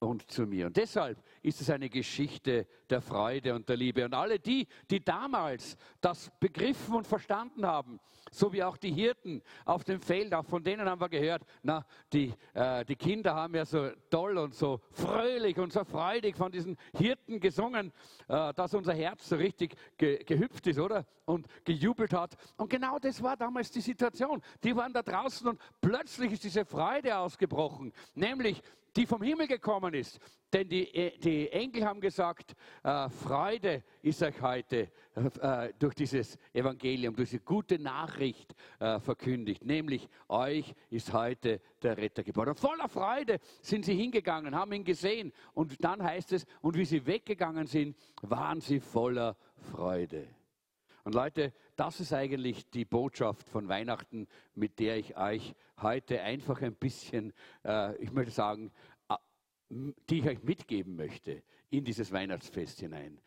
[0.00, 0.66] und zu mir.
[0.66, 4.04] Und deshalb ist es eine Geschichte der Freude und der Liebe.
[4.04, 7.98] Und alle die, die damals das begriffen und verstanden haben,
[8.30, 11.84] so wie auch die Hirten auf dem Feld, auch von denen haben wir gehört, na,
[12.12, 16.52] die, äh, die Kinder haben ja so toll und so fröhlich und so freudig von
[16.52, 17.92] diesen Hirten gesungen,
[18.28, 21.06] äh, dass unser Herz so richtig ge gehüpft ist, oder?
[21.24, 22.36] Und gejubelt hat.
[22.56, 24.40] Und genau das war damals die Situation.
[24.62, 28.62] Die waren da draußen und plötzlich ist diese Freude ausgebrochen, nämlich
[28.98, 30.18] die vom Himmel gekommen ist.
[30.52, 34.90] Denn die, äh, die Engel haben gesagt, äh, Freude ist euch heute
[35.40, 39.64] äh, durch dieses Evangelium, durch diese gute Nachricht äh, verkündigt.
[39.64, 42.48] Nämlich, euch ist heute der Retter geboren.
[42.48, 45.32] Und voller Freude sind sie hingegangen, haben ihn gesehen.
[45.54, 49.36] Und dann heißt es, und wie sie weggegangen sind, waren sie voller
[49.70, 50.26] Freude.
[51.08, 56.60] Und Leute, das ist eigentlich die Botschaft von Weihnachten, mit der ich euch heute einfach
[56.60, 57.32] ein bisschen,
[57.64, 58.70] äh, ich möchte sagen,
[59.08, 59.16] äh,
[60.10, 63.22] die ich euch mitgeben möchte in dieses Weihnachtsfest hinein.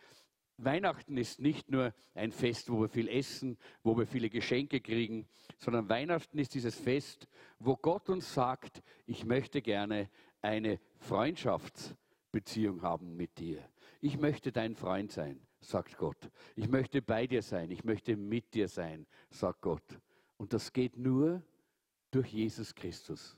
[0.57, 5.27] Weihnachten ist nicht nur ein Fest, wo wir viel essen, wo wir viele Geschenke kriegen,
[5.57, 7.27] sondern Weihnachten ist dieses Fest,
[7.57, 10.07] wo Gott uns sagt, ich möchte gerne
[10.43, 13.57] eine Freundschaftsbeziehung haben mit dir.
[14.01, 16.29] Ich möchte dein Freund sein, sagt Gott.
[16.55, 19.99] Ich möchte bei dir sein, ich möchte mit dir sein, sagt Gott.
[20.37, 21.41] Und das geht nur
[22.09, 23.37] durch Jesus Christus.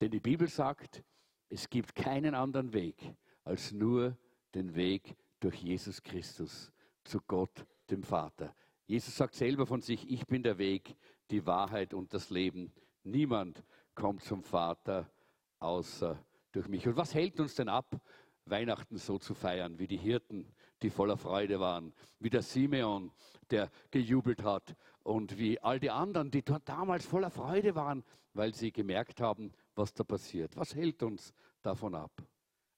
[0.00, 1.04] Denn die Bibel sagt,
[1.48, 3.14] es gibt keinen anderen Weg
[3.44, 4.16] als nur
[4.54, 6.72] den Weg durch Jesus Christus
[7.04, 8.54] zu Gott, dem Vater.
[8.86, 10.96] Jesus sagt selber von sich, ich bin der Weg,
[11.30, 12.72] die Wahrheit und das Leben.
[13.04, 13.62] Niemand
[13.94, 15.10] kommt zum Vater
[15.58, 16.86] außer durch mich.
[16.86, 18.00] Und was hält uns denn ab,
[18.44, 20.46] Weihnachten so zu feiern, wie die Hirten,
[20.86, 23.10] die voller Freude waren, wie der Simeon,
[23.50, 28.04] der gejubelt hat und wie all die anderen, die damals voller Freude waren,
[28.34, 30.56] weil sie gemerkt haben, was da passiert.
[30.56, 32.12] Was hält uns davon ab?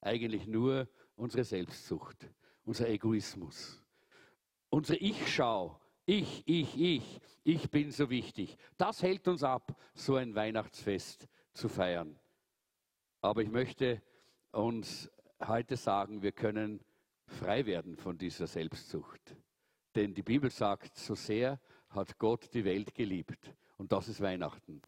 [0.01, 2.31] Eigentlich nur unsere Selbstsucht,
[2.65, 3.85] unser Egoismus,
[4.71, 5.79] unsere Ich-Schau.
[6.07, 8.57] Ich, ich, ich, ich bin so wichtig.
[8.79, 12.19] Das hält uns ab, so ein Weihnachtsfest zu feiern.
[13.21, 14.01] Aber ich möchte
[14.53, 15.11] uns
[15.47, 16.83] heute sagen, wir können
[17.29, 19.37] frei werden von dieser Selbstsucht.
[19.95, 21.61] Denn die Bibel sagt, so sehr
[21.91, 23.55] hat Gott die Welt geliebt.
[23.77, 24.83] Und das ist Weihnachten.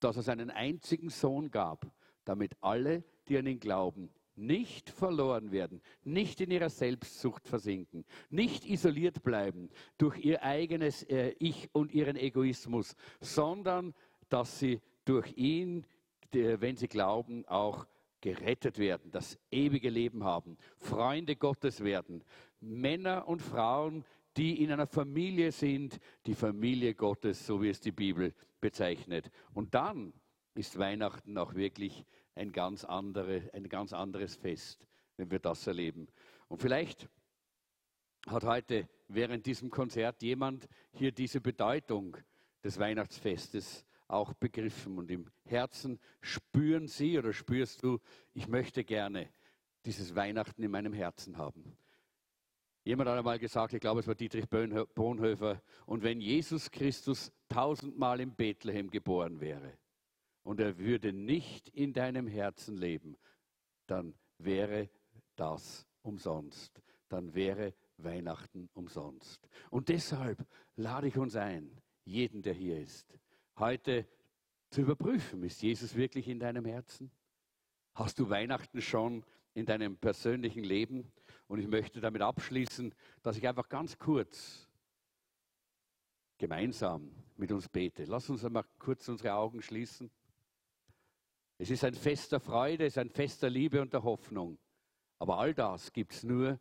[0.00, 1.90] Dass es einen einzigen Sohn gab,
[2.24, 8.64] damit alle, die an ihn glauben, nicht verloren werden, nicht in ihrer Selbstsucht versinken, nicht
[8.64, 13.94] isoliert bleiben durch ihr eigenes äh, Ich und ihren Egoismus, sondern
[14.28, 15.86] dass sie durch ihn,
[16.32, 17.86] wenn sie glauben, auch
[18.24, 22.24] gerettet werden, das ewige Leben haben, Freunde Gottes werden,
[22.58, 24.02] Männer und Frauen,
[24.38, 28.32] die in einer Familie sind, die Familie Gottes, so wie es die Bibel
[28.62, 29.30] bezeichnet.
[29.52, 30.14] Und dann
[30.54, 34.86] ist Weihnachten auch wirklich ein ganz, andere, ein ganz anderes Fest,
[35.18, 36.08] wenn wir das erleben.
[36.48, 37.06] Und vielleicht
[38.26, 42.16] hat heute während diesem Konzert jemand hier diese Bedeutung
[42.64, 44.98] des Weihnachtsfestes auch begriffen.
[44.98, 48.00] Und im Herzen spüren Sie oder spürst du,
[48.32, 49.28] ich möchte gerne
[49.84, 51.76] dieses Weihnachten in meinem Herzen haben.
[52.84, 58.20] Jemand hat einmal gesagt, ich glaube, es war Dietrich Bonhoeffer, und wenn Jesus Christus tausendmal
[58.20, 59.78] in Bethlehem geboren wäre
[60.42, 63.16] und er würde nicht in deinem Herzen leben,
[63.86, 64.90] dann wäre
[65.36, 66.82] das umsonst.
[67.08, 69.48] Dann wäre Weihnachten umsonst.
[69.70, 73.18] Und deshalb lade ich uns ein, jeden, der hier ist,
[73.56, 74.06] heute
[74.70, 77.10] zu überprüfen, ist Jesus wirklich in deinem Herzen?
[77.94, 79.24] Hast du Weihnachten schon
[79.54, 81.12] in deinem persönlichen Leben?
[81.46, 84.68] Und ich möchte damit abschließen, dass ich einfach ganz kurz
[86.38, 88.04] gemeinsam mit uns bete.
[88.04, 90.10] Lass uns einmal kurz unsere Augen schließen.
[91.58, 94.58] Es ist ein Fest der Freude, es ist ein Fest der Liebe und der Hoffnung.
[95.18, 96.58] Aber all das gibt es nur,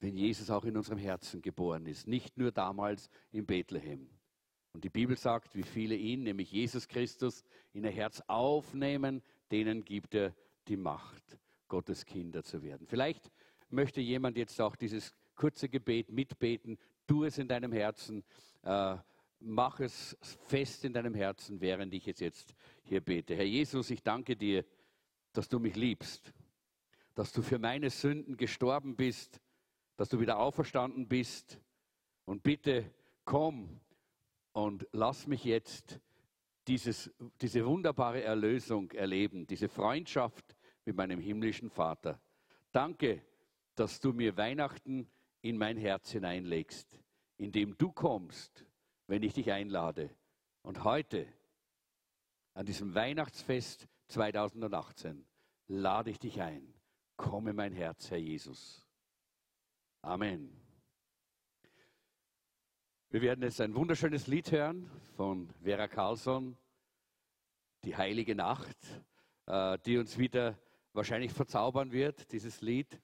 [0.00, 4.08] wenn Jesus auch in unserem Herzen geboren ist, nicht nur damals in Bethlehem.
[4.76, 9.86] Und die Bibel sagt, wie viele ihn, nämlich Jesus Christus, in ihr Herz aufnehmen, denen
[9.86, 10.34] gibt er
[10.68, 12.86] die Macht, Gottes Kinder zu werden.
[12.86, 13.32] Vielleicht
[13.70, 16.76] möchte jemand jetzt auch dieses kurze Gebet mitbeten.
[17.06, 18.22] Tu es in deinem Herzen.
[18.64, 18.98] Äh,
[19.40, 20.14] mach es
[20.46, 23.34] fest in deinem Herzen, während ich es jetzt hier bete.
[23.34, 24.62] Herr Jesus, ich danke dir,
[25.32, 26.34] dass du mich liebst,
[27.14, 29.40] dass du für meine Sünden gestorben bist,
[29.96, 31.62] dass du wieder auferstanden bist.
[32.26, 32.92] Und bitte
[33.24, 33.80] komm
[34.56, 36.00] und lass mich jetzt
[36.66, 37.10] dieses,
[37.42, 40.56] diese wunderbare Erlösung erleben, diese Freundschaft
[40.86, 42.18] mit meinem himmlischen Vater.
[42.72, 43.22] Danke,
[43.74, 45.10] dass du mir Weihnachten
[45.42, 46.98] in mein Herz hineinlegst,
[47.36, 48.64] indem du kommst,
[49.06, 50.08] wenn ich dich einlade.
[50.62, 51.26] Und heute,
[52.54, 55.26] an diesem Weihnachtsfest 2018,
[55.66, 56.72] lade ich dich ein.
[57.18, 58.82] Komm in mein Herz, Herr Jesus.
[60.00, 60.65] Amen.
[63.08, 66.56] Wir werden jetzt ein wunderschönes Lied hören von Vera Carlsson,
[67.84, 68.76] Die heilige Nacht,
[69.46, 70.58] äh, die uns wieder
[70.92, 73.00] wahrscheinlich verzaubern wird, dieses Lied.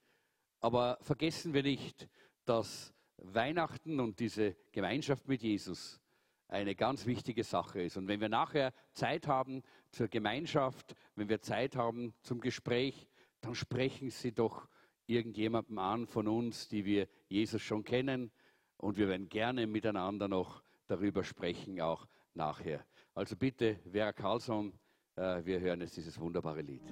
[0.58, 2.08] Aber vergessen wir nicht,
[2.44, 6.00] dass Weihnachten und diese Gemeinschaft mit Jesus
[6.48, 7.96] eine ganz wichtige Sache ist.
[7.96, 9.62] Und wenn wir nachher Zeit haben
[9.92, 13.06] zur Gemeinschaft, wenn wir Zeit haben zum Gespräch,
[13.40, 14.68] dann sprechen Sie doch
[15.06, 18.32] irgendjemandem an von uns, die wir Jesus schon kennen.
[18.76, 22.84] Und wir werden gerne miteinander noch darüber sprechen, auch nachher.
[23.14, 24.72] Also bitte, Vera Carlsson,
[25.16, 26.82] äh, wir hören jetzt dieses wunderbare Lied.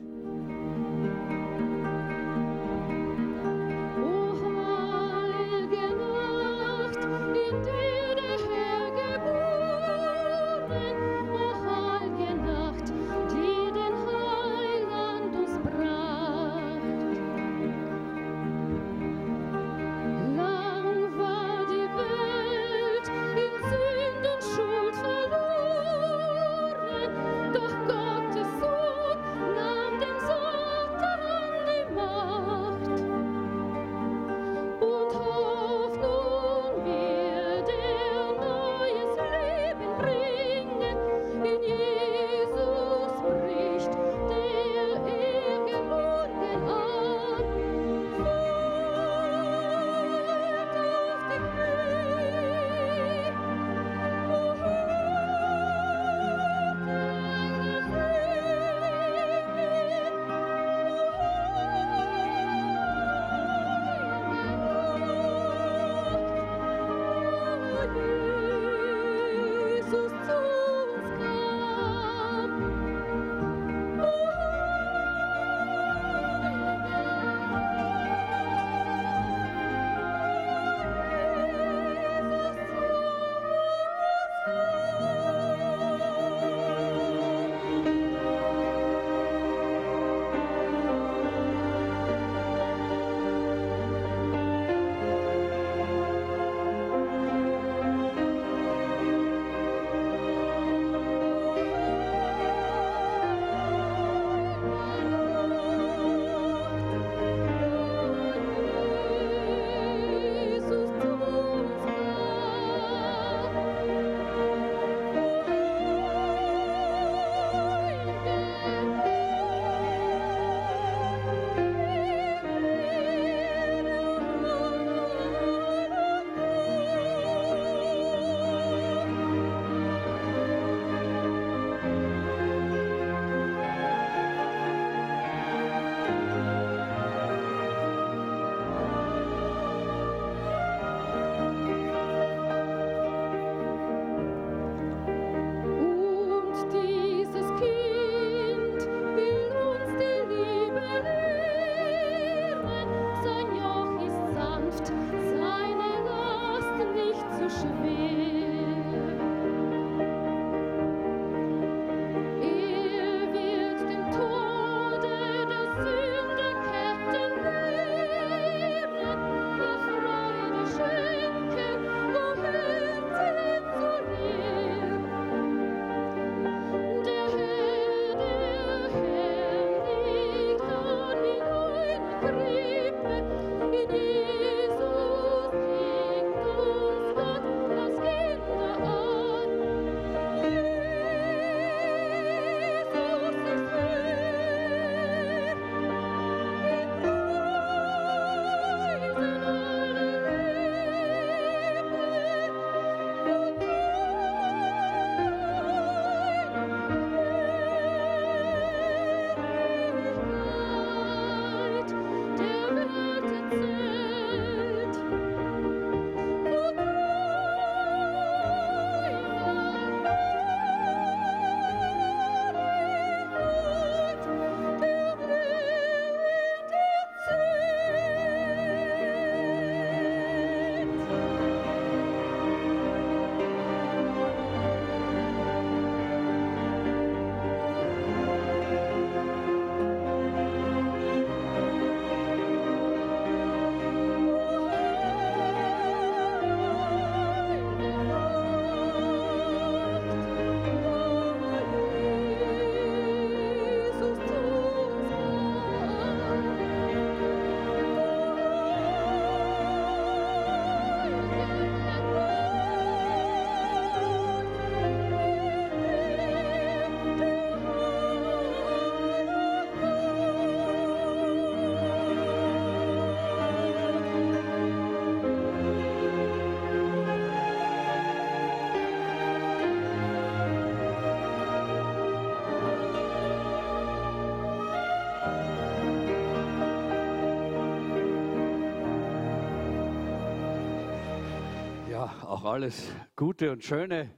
[292.41, 294.11] Auch alles Gute und Schöne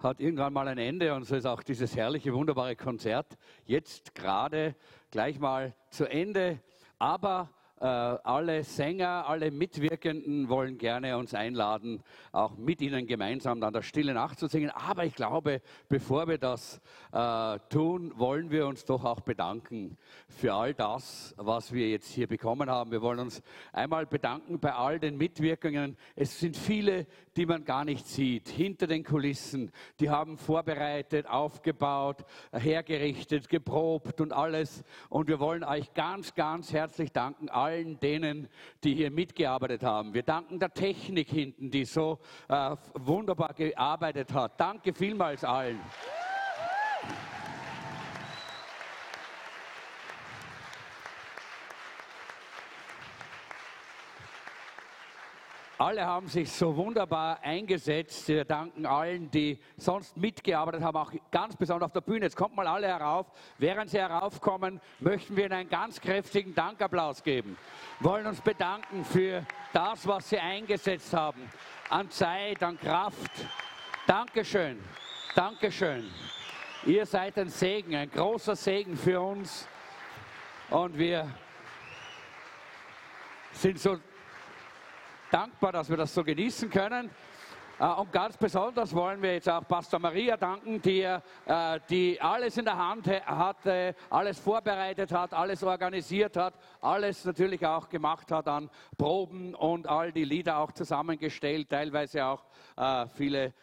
[0.00, 4.74] hat irgendwann mal ein Ende und so ist auch dieses herrliche, wunderbare Konzert jetzt gerade
[5.10, 6.60] gleich mal zu Ende.
[6.98, 7.48] Aber
[7.86, 12.02] alle Sänger, alle Mitwirkenden wollen gerne uns einladen,
[12.32, 14.70] auch mit ihnen gemeinsam dann der Stille Nacht zu singen.
[14.70, 16.80] Aber ich glaube, bevor wir das
[17.12, 19.96] äh, tun, wollen wir uns doch auch bedanken
[20.28, 22.90] für all das, was wir jetzt hier bekommen haben.
[22.90, 23.42] Wir wollen uns
[23.72, 25.96] einmal bedanken bei all den Mitwirkungen.
[26.16, 29.70] Es sind viele, die man gar nicht sieht, hinter den Kulissen.
[30.00, 34.84] Die haben vorbereitet, aufgebaut, hergerichtet, geprobt und alles.
[35.08, 38.48] Und wir wollen euch ganz, ganz herzlich danken, allen denen,
[38.82, 40.12] die hier mitgearbeitet haben.
[40.12, 42.18] Wir danken der Technik hinten, die so
[42.48, 44.58] äh, wunderbar gearbeitet hat.
[44.58, 45.78] Danke vielmals allen.
[55.80, 58.28] Alle haben sich so wunderbar eingesetzt.
[58.28, 62.26] Wir danken allen, die sonst mitgearbeitet haben, auch ganz besonders auf der Bühne.
[62.26, 63.28] Jetzt kommt mal alle herauf.
[63.56, 67.56] Während sie heraufkommen, möchten wir Ihnen einen ganz kräftigen Dankapplaus geben.
[68.00, 71.48] Wollen uns bedanken für das, was Sie eingesetzt haben.
[71.88, 73.30] An Zeit, an Kraft.
[74.06, 74.78] Dankeschön.
[75.34, 76.10] Dankeschön.
[76.84, 79.66] Ihr seid ein Segen, ein großer Segen für uns.
[80.68, 81.26] Und wir
[83.52, 83.96] sind so
[85.30, 87.10] dankbar, dass wir das so genießen können.
[87.78, 91.20] Äh, Und ganz besonders wollen wir jetzt auch Pastor Maria danken, die, äh,
[91.88, 97.88] die alles in der Hand hatte, alles vorbereitet hat, alles organisiert hat, alles natürlich auch
[97.88, 102.44] gemacht hat an Proben und all die Lieder auch zusammengestellt, teilweise auch
[102.76, 103.54] äh, viele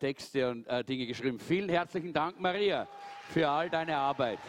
[0.00, 1.38] Texte und Dinge geschrieben.
[1.38, 2.88] Vielen herzlichen Dank, Maria,
[3.28, 4.40] für all deine Arbeit.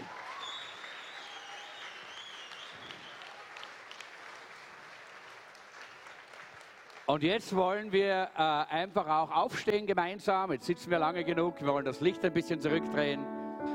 [7.08, 10.52] Und jetzt wollen wir äh, einfach auch aufstehen gemeinsam.
[10.52, 11.60] Jetzt sitzen wir lange genug.
[11.60, 13.20] Wir wollen das Licht ein bisschen zurückdrehen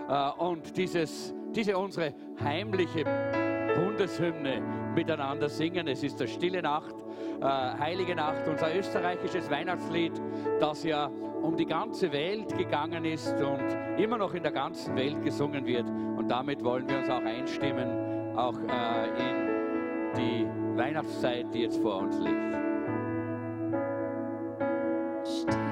[0.08, 3.04] äh, und dieses, diese unsere heimliche
[3.74, 4.60] Bundeshymne
[4.94, 5.88] miteinander singen.
[5.88, 6.94] Es ist der Stille Nacht,
[7.40, 10.12] äh, Heilige Nacht, unser österreichisches Weihnachtslied,
[10.60, 11.10] das ja
[11.42, 15.88] um die ganze Welt gegangen ist und immer noch in der ganzen Welt gesungen wird.
[15.88, 21.98] Und damit wollen wir uns auch einstimmen, auch äh, in die Weihnachtszeit, die jetzt vor
[21.98, 22.75] uns liegt.
[25.26, 25.65] Heilige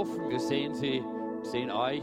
[0.00, 1.04] hoffen, wir sehen Sie,
[1.42, 2.02] sehen euch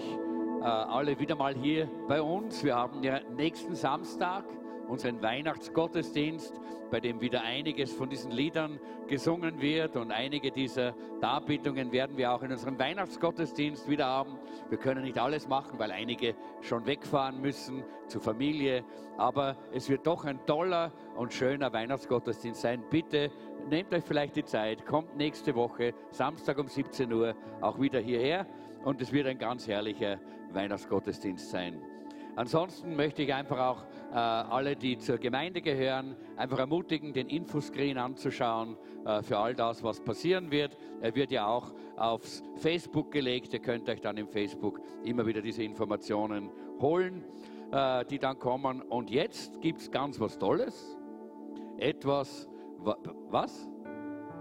[0.61, 2.63] äh, alle wieder mal hier bei uns.
[2.63, 4.45] Wir haben ja nächsten Samstag
[4.87, 6.53] unseren Weihnachtsgottesdienst,
[6.89, 12.31] bei dem wieder einiges von diesen Liedern gesungen wird und einige dieser Darbietungen werden wir
[12.31, 14.37] auch in unserem Weihnachtsgottesdienst wieder haben.
[14.69, 18.83] Wir können nicht alles machen, weil einige schon wegfahren müssen zur Familie,
[19.17, 22.83] aber es wird doch ein toller und schöner Weihnachtsgottesdienst sein.
[22.89, 23.31] Bitte
[23.69, 28.45] nehmt euch vielleicht die Zeit, kommt nächste Woche, Samstag um 17 Uhr, auch wieder hierher
[28.83, 30.19] und es wird ein ganz herrlicher
[30.51, 31.81] Weihnachtsgottesdienst sein.
[32.37, 33.85] Ansonsten möchte ich einfach auch
[34.15, 40.01] alle, die zur Gemeinde gehören, einfach ermutigen, den Infoscreen anzuschauen äh, für all das, was
[40.01, 40.77] passieren wird.
[41.01, 43.53] Er wird ja auch aufs Facebook gelegt.
[43.53, 47.23] Ihr könnt euch dann im Facebook immer wieder diese Informationen holen,
[47.71, 48.81] äh, die dann kommen.
[48.81, 50.97] Und jetzt gibt es ganz was Tolles.
[51.77, 52.97] Etwas, wa,
[53.29, 53.69] was?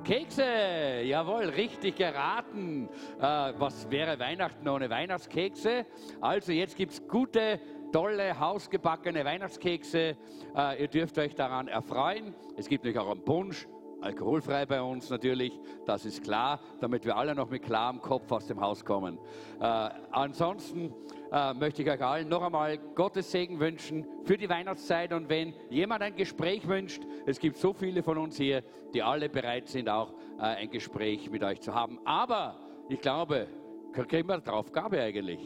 [0.07, 2.89] Kekse, jawohl, richtig geraten.
[3.19, 3.23] Äh,
[3.59, 5.85] was wäre Weihnachten ohne Weihnachtskekse?
[6.21, 7.59] Also jetzt gibt es gute,
[7.93, 10.17] tolle, hausgebackene Weihnachtskekse.
[10.57, 12.35] Äh, ihr dürft euch daran erfreuen.
[12.57, 13.67] Es gibt natürlich auch einen Punsch,
[14.01, 18.47] alkoholfrei bei uns natürlich, das ist klar, damit wir alle noch mit klarem Kopf aus
[18.47, 19.19] dem Haus kommen.
[19.61, 20.95] Äh, ansonsten
[21.33, 25.55] äh, möchte ich euch allen noch einmal Gottes Segen wünschen für die Weihnachtszeit und wenn
[25.71, 28.63] jemand ein Gespräch wünscht, es gibt so viele von uns hier,
[28.95, 31.99] die alle bereit sind, auch äh, ein Gespräch mit euch zu haben.
[32.05, 32.57] Aber
[32.89, 33.49] ich glaube,
[33.93, 35.41] kriegen wir eine Draufgabe eigentlich?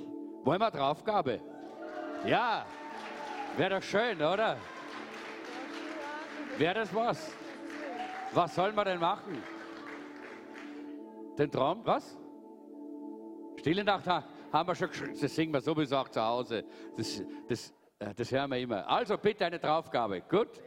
[0.44, 1.40] Wollen wir eine Draufgabe?
[2.26, 2.66] Ja,
[3.56, 4.56] wäre doch schön, oder?
[6.58, 7.32] Wäre das was?
[8.32, 9.42] Was soll man denn machen?
[11.38, 12.16] Den Traum, was?
[13.58, 16.64] Stille Nacht ha- haben wir schon geschrieben, das singen wir sowieso auch zu Hause.
[16.96, 18.86] Das, das, äh, das hören wir immer.
[18.88, 20.20] Also bitte eine Draufgabe.
[20.22, 20.60] Gut?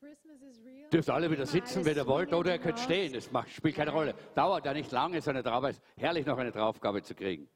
[0.00, 0.74] Christmas is real.
[0.94, 3.20] Dürft alle wieder sitzen, wenn ihr wollt, oder ihr könnt stehen.
[3.32, 4.14] Macht, spielt keine Rolle.
[4.36, 5.74] Dauert ja nicht lange, so eine Draufgabe.
[5.96, 7.48] herrlich, noch eine Draufgabe zu kriegen.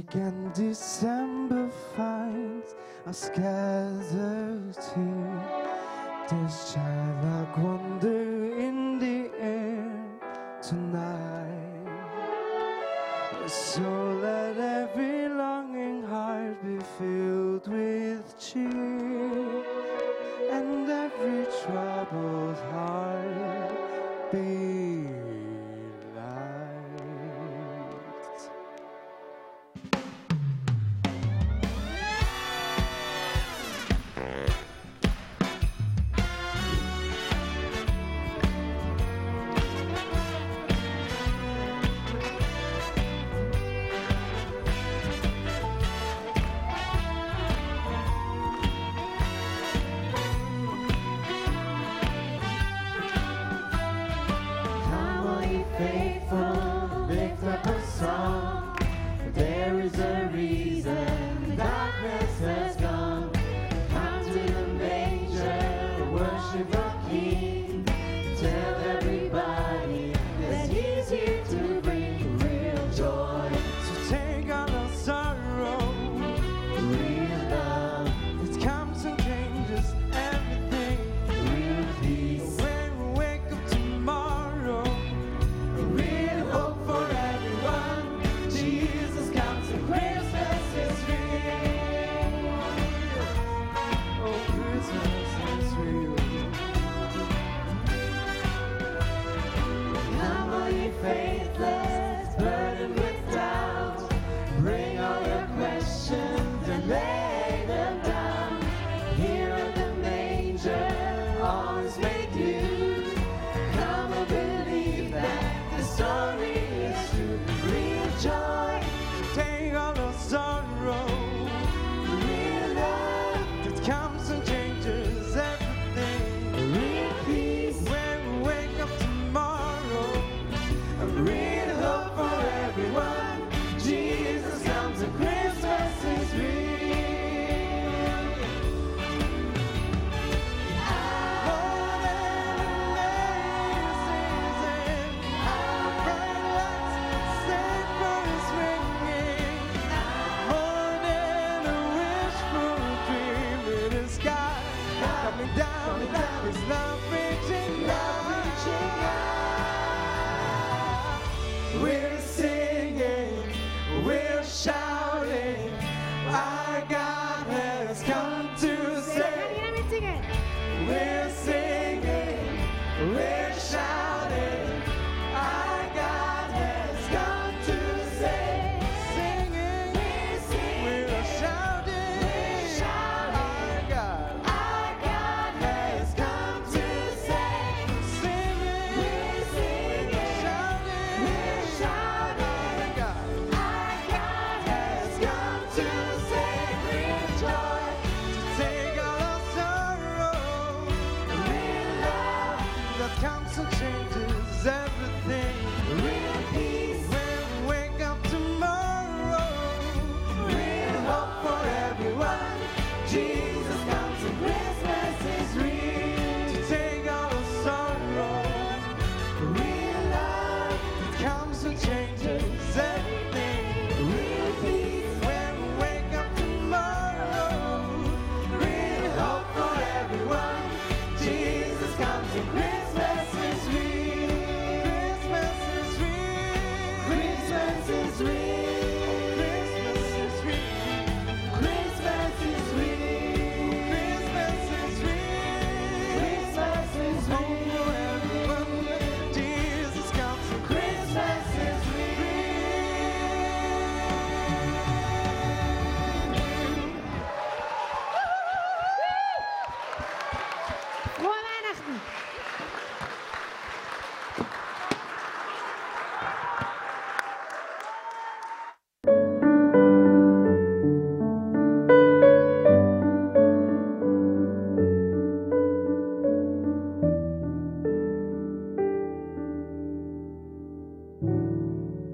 [0.00, 2.74] Once again, December finds
[3.06, 5.42] us gathered here.
[6.30, 9.92] There's childlike wonder in the air
[10.62, 11.86] tonight.
[13.46, 13.82] So
[14.22, 19.64] let every longing heart be filled with cheer,
[20.50, 23.09] and every troubled heart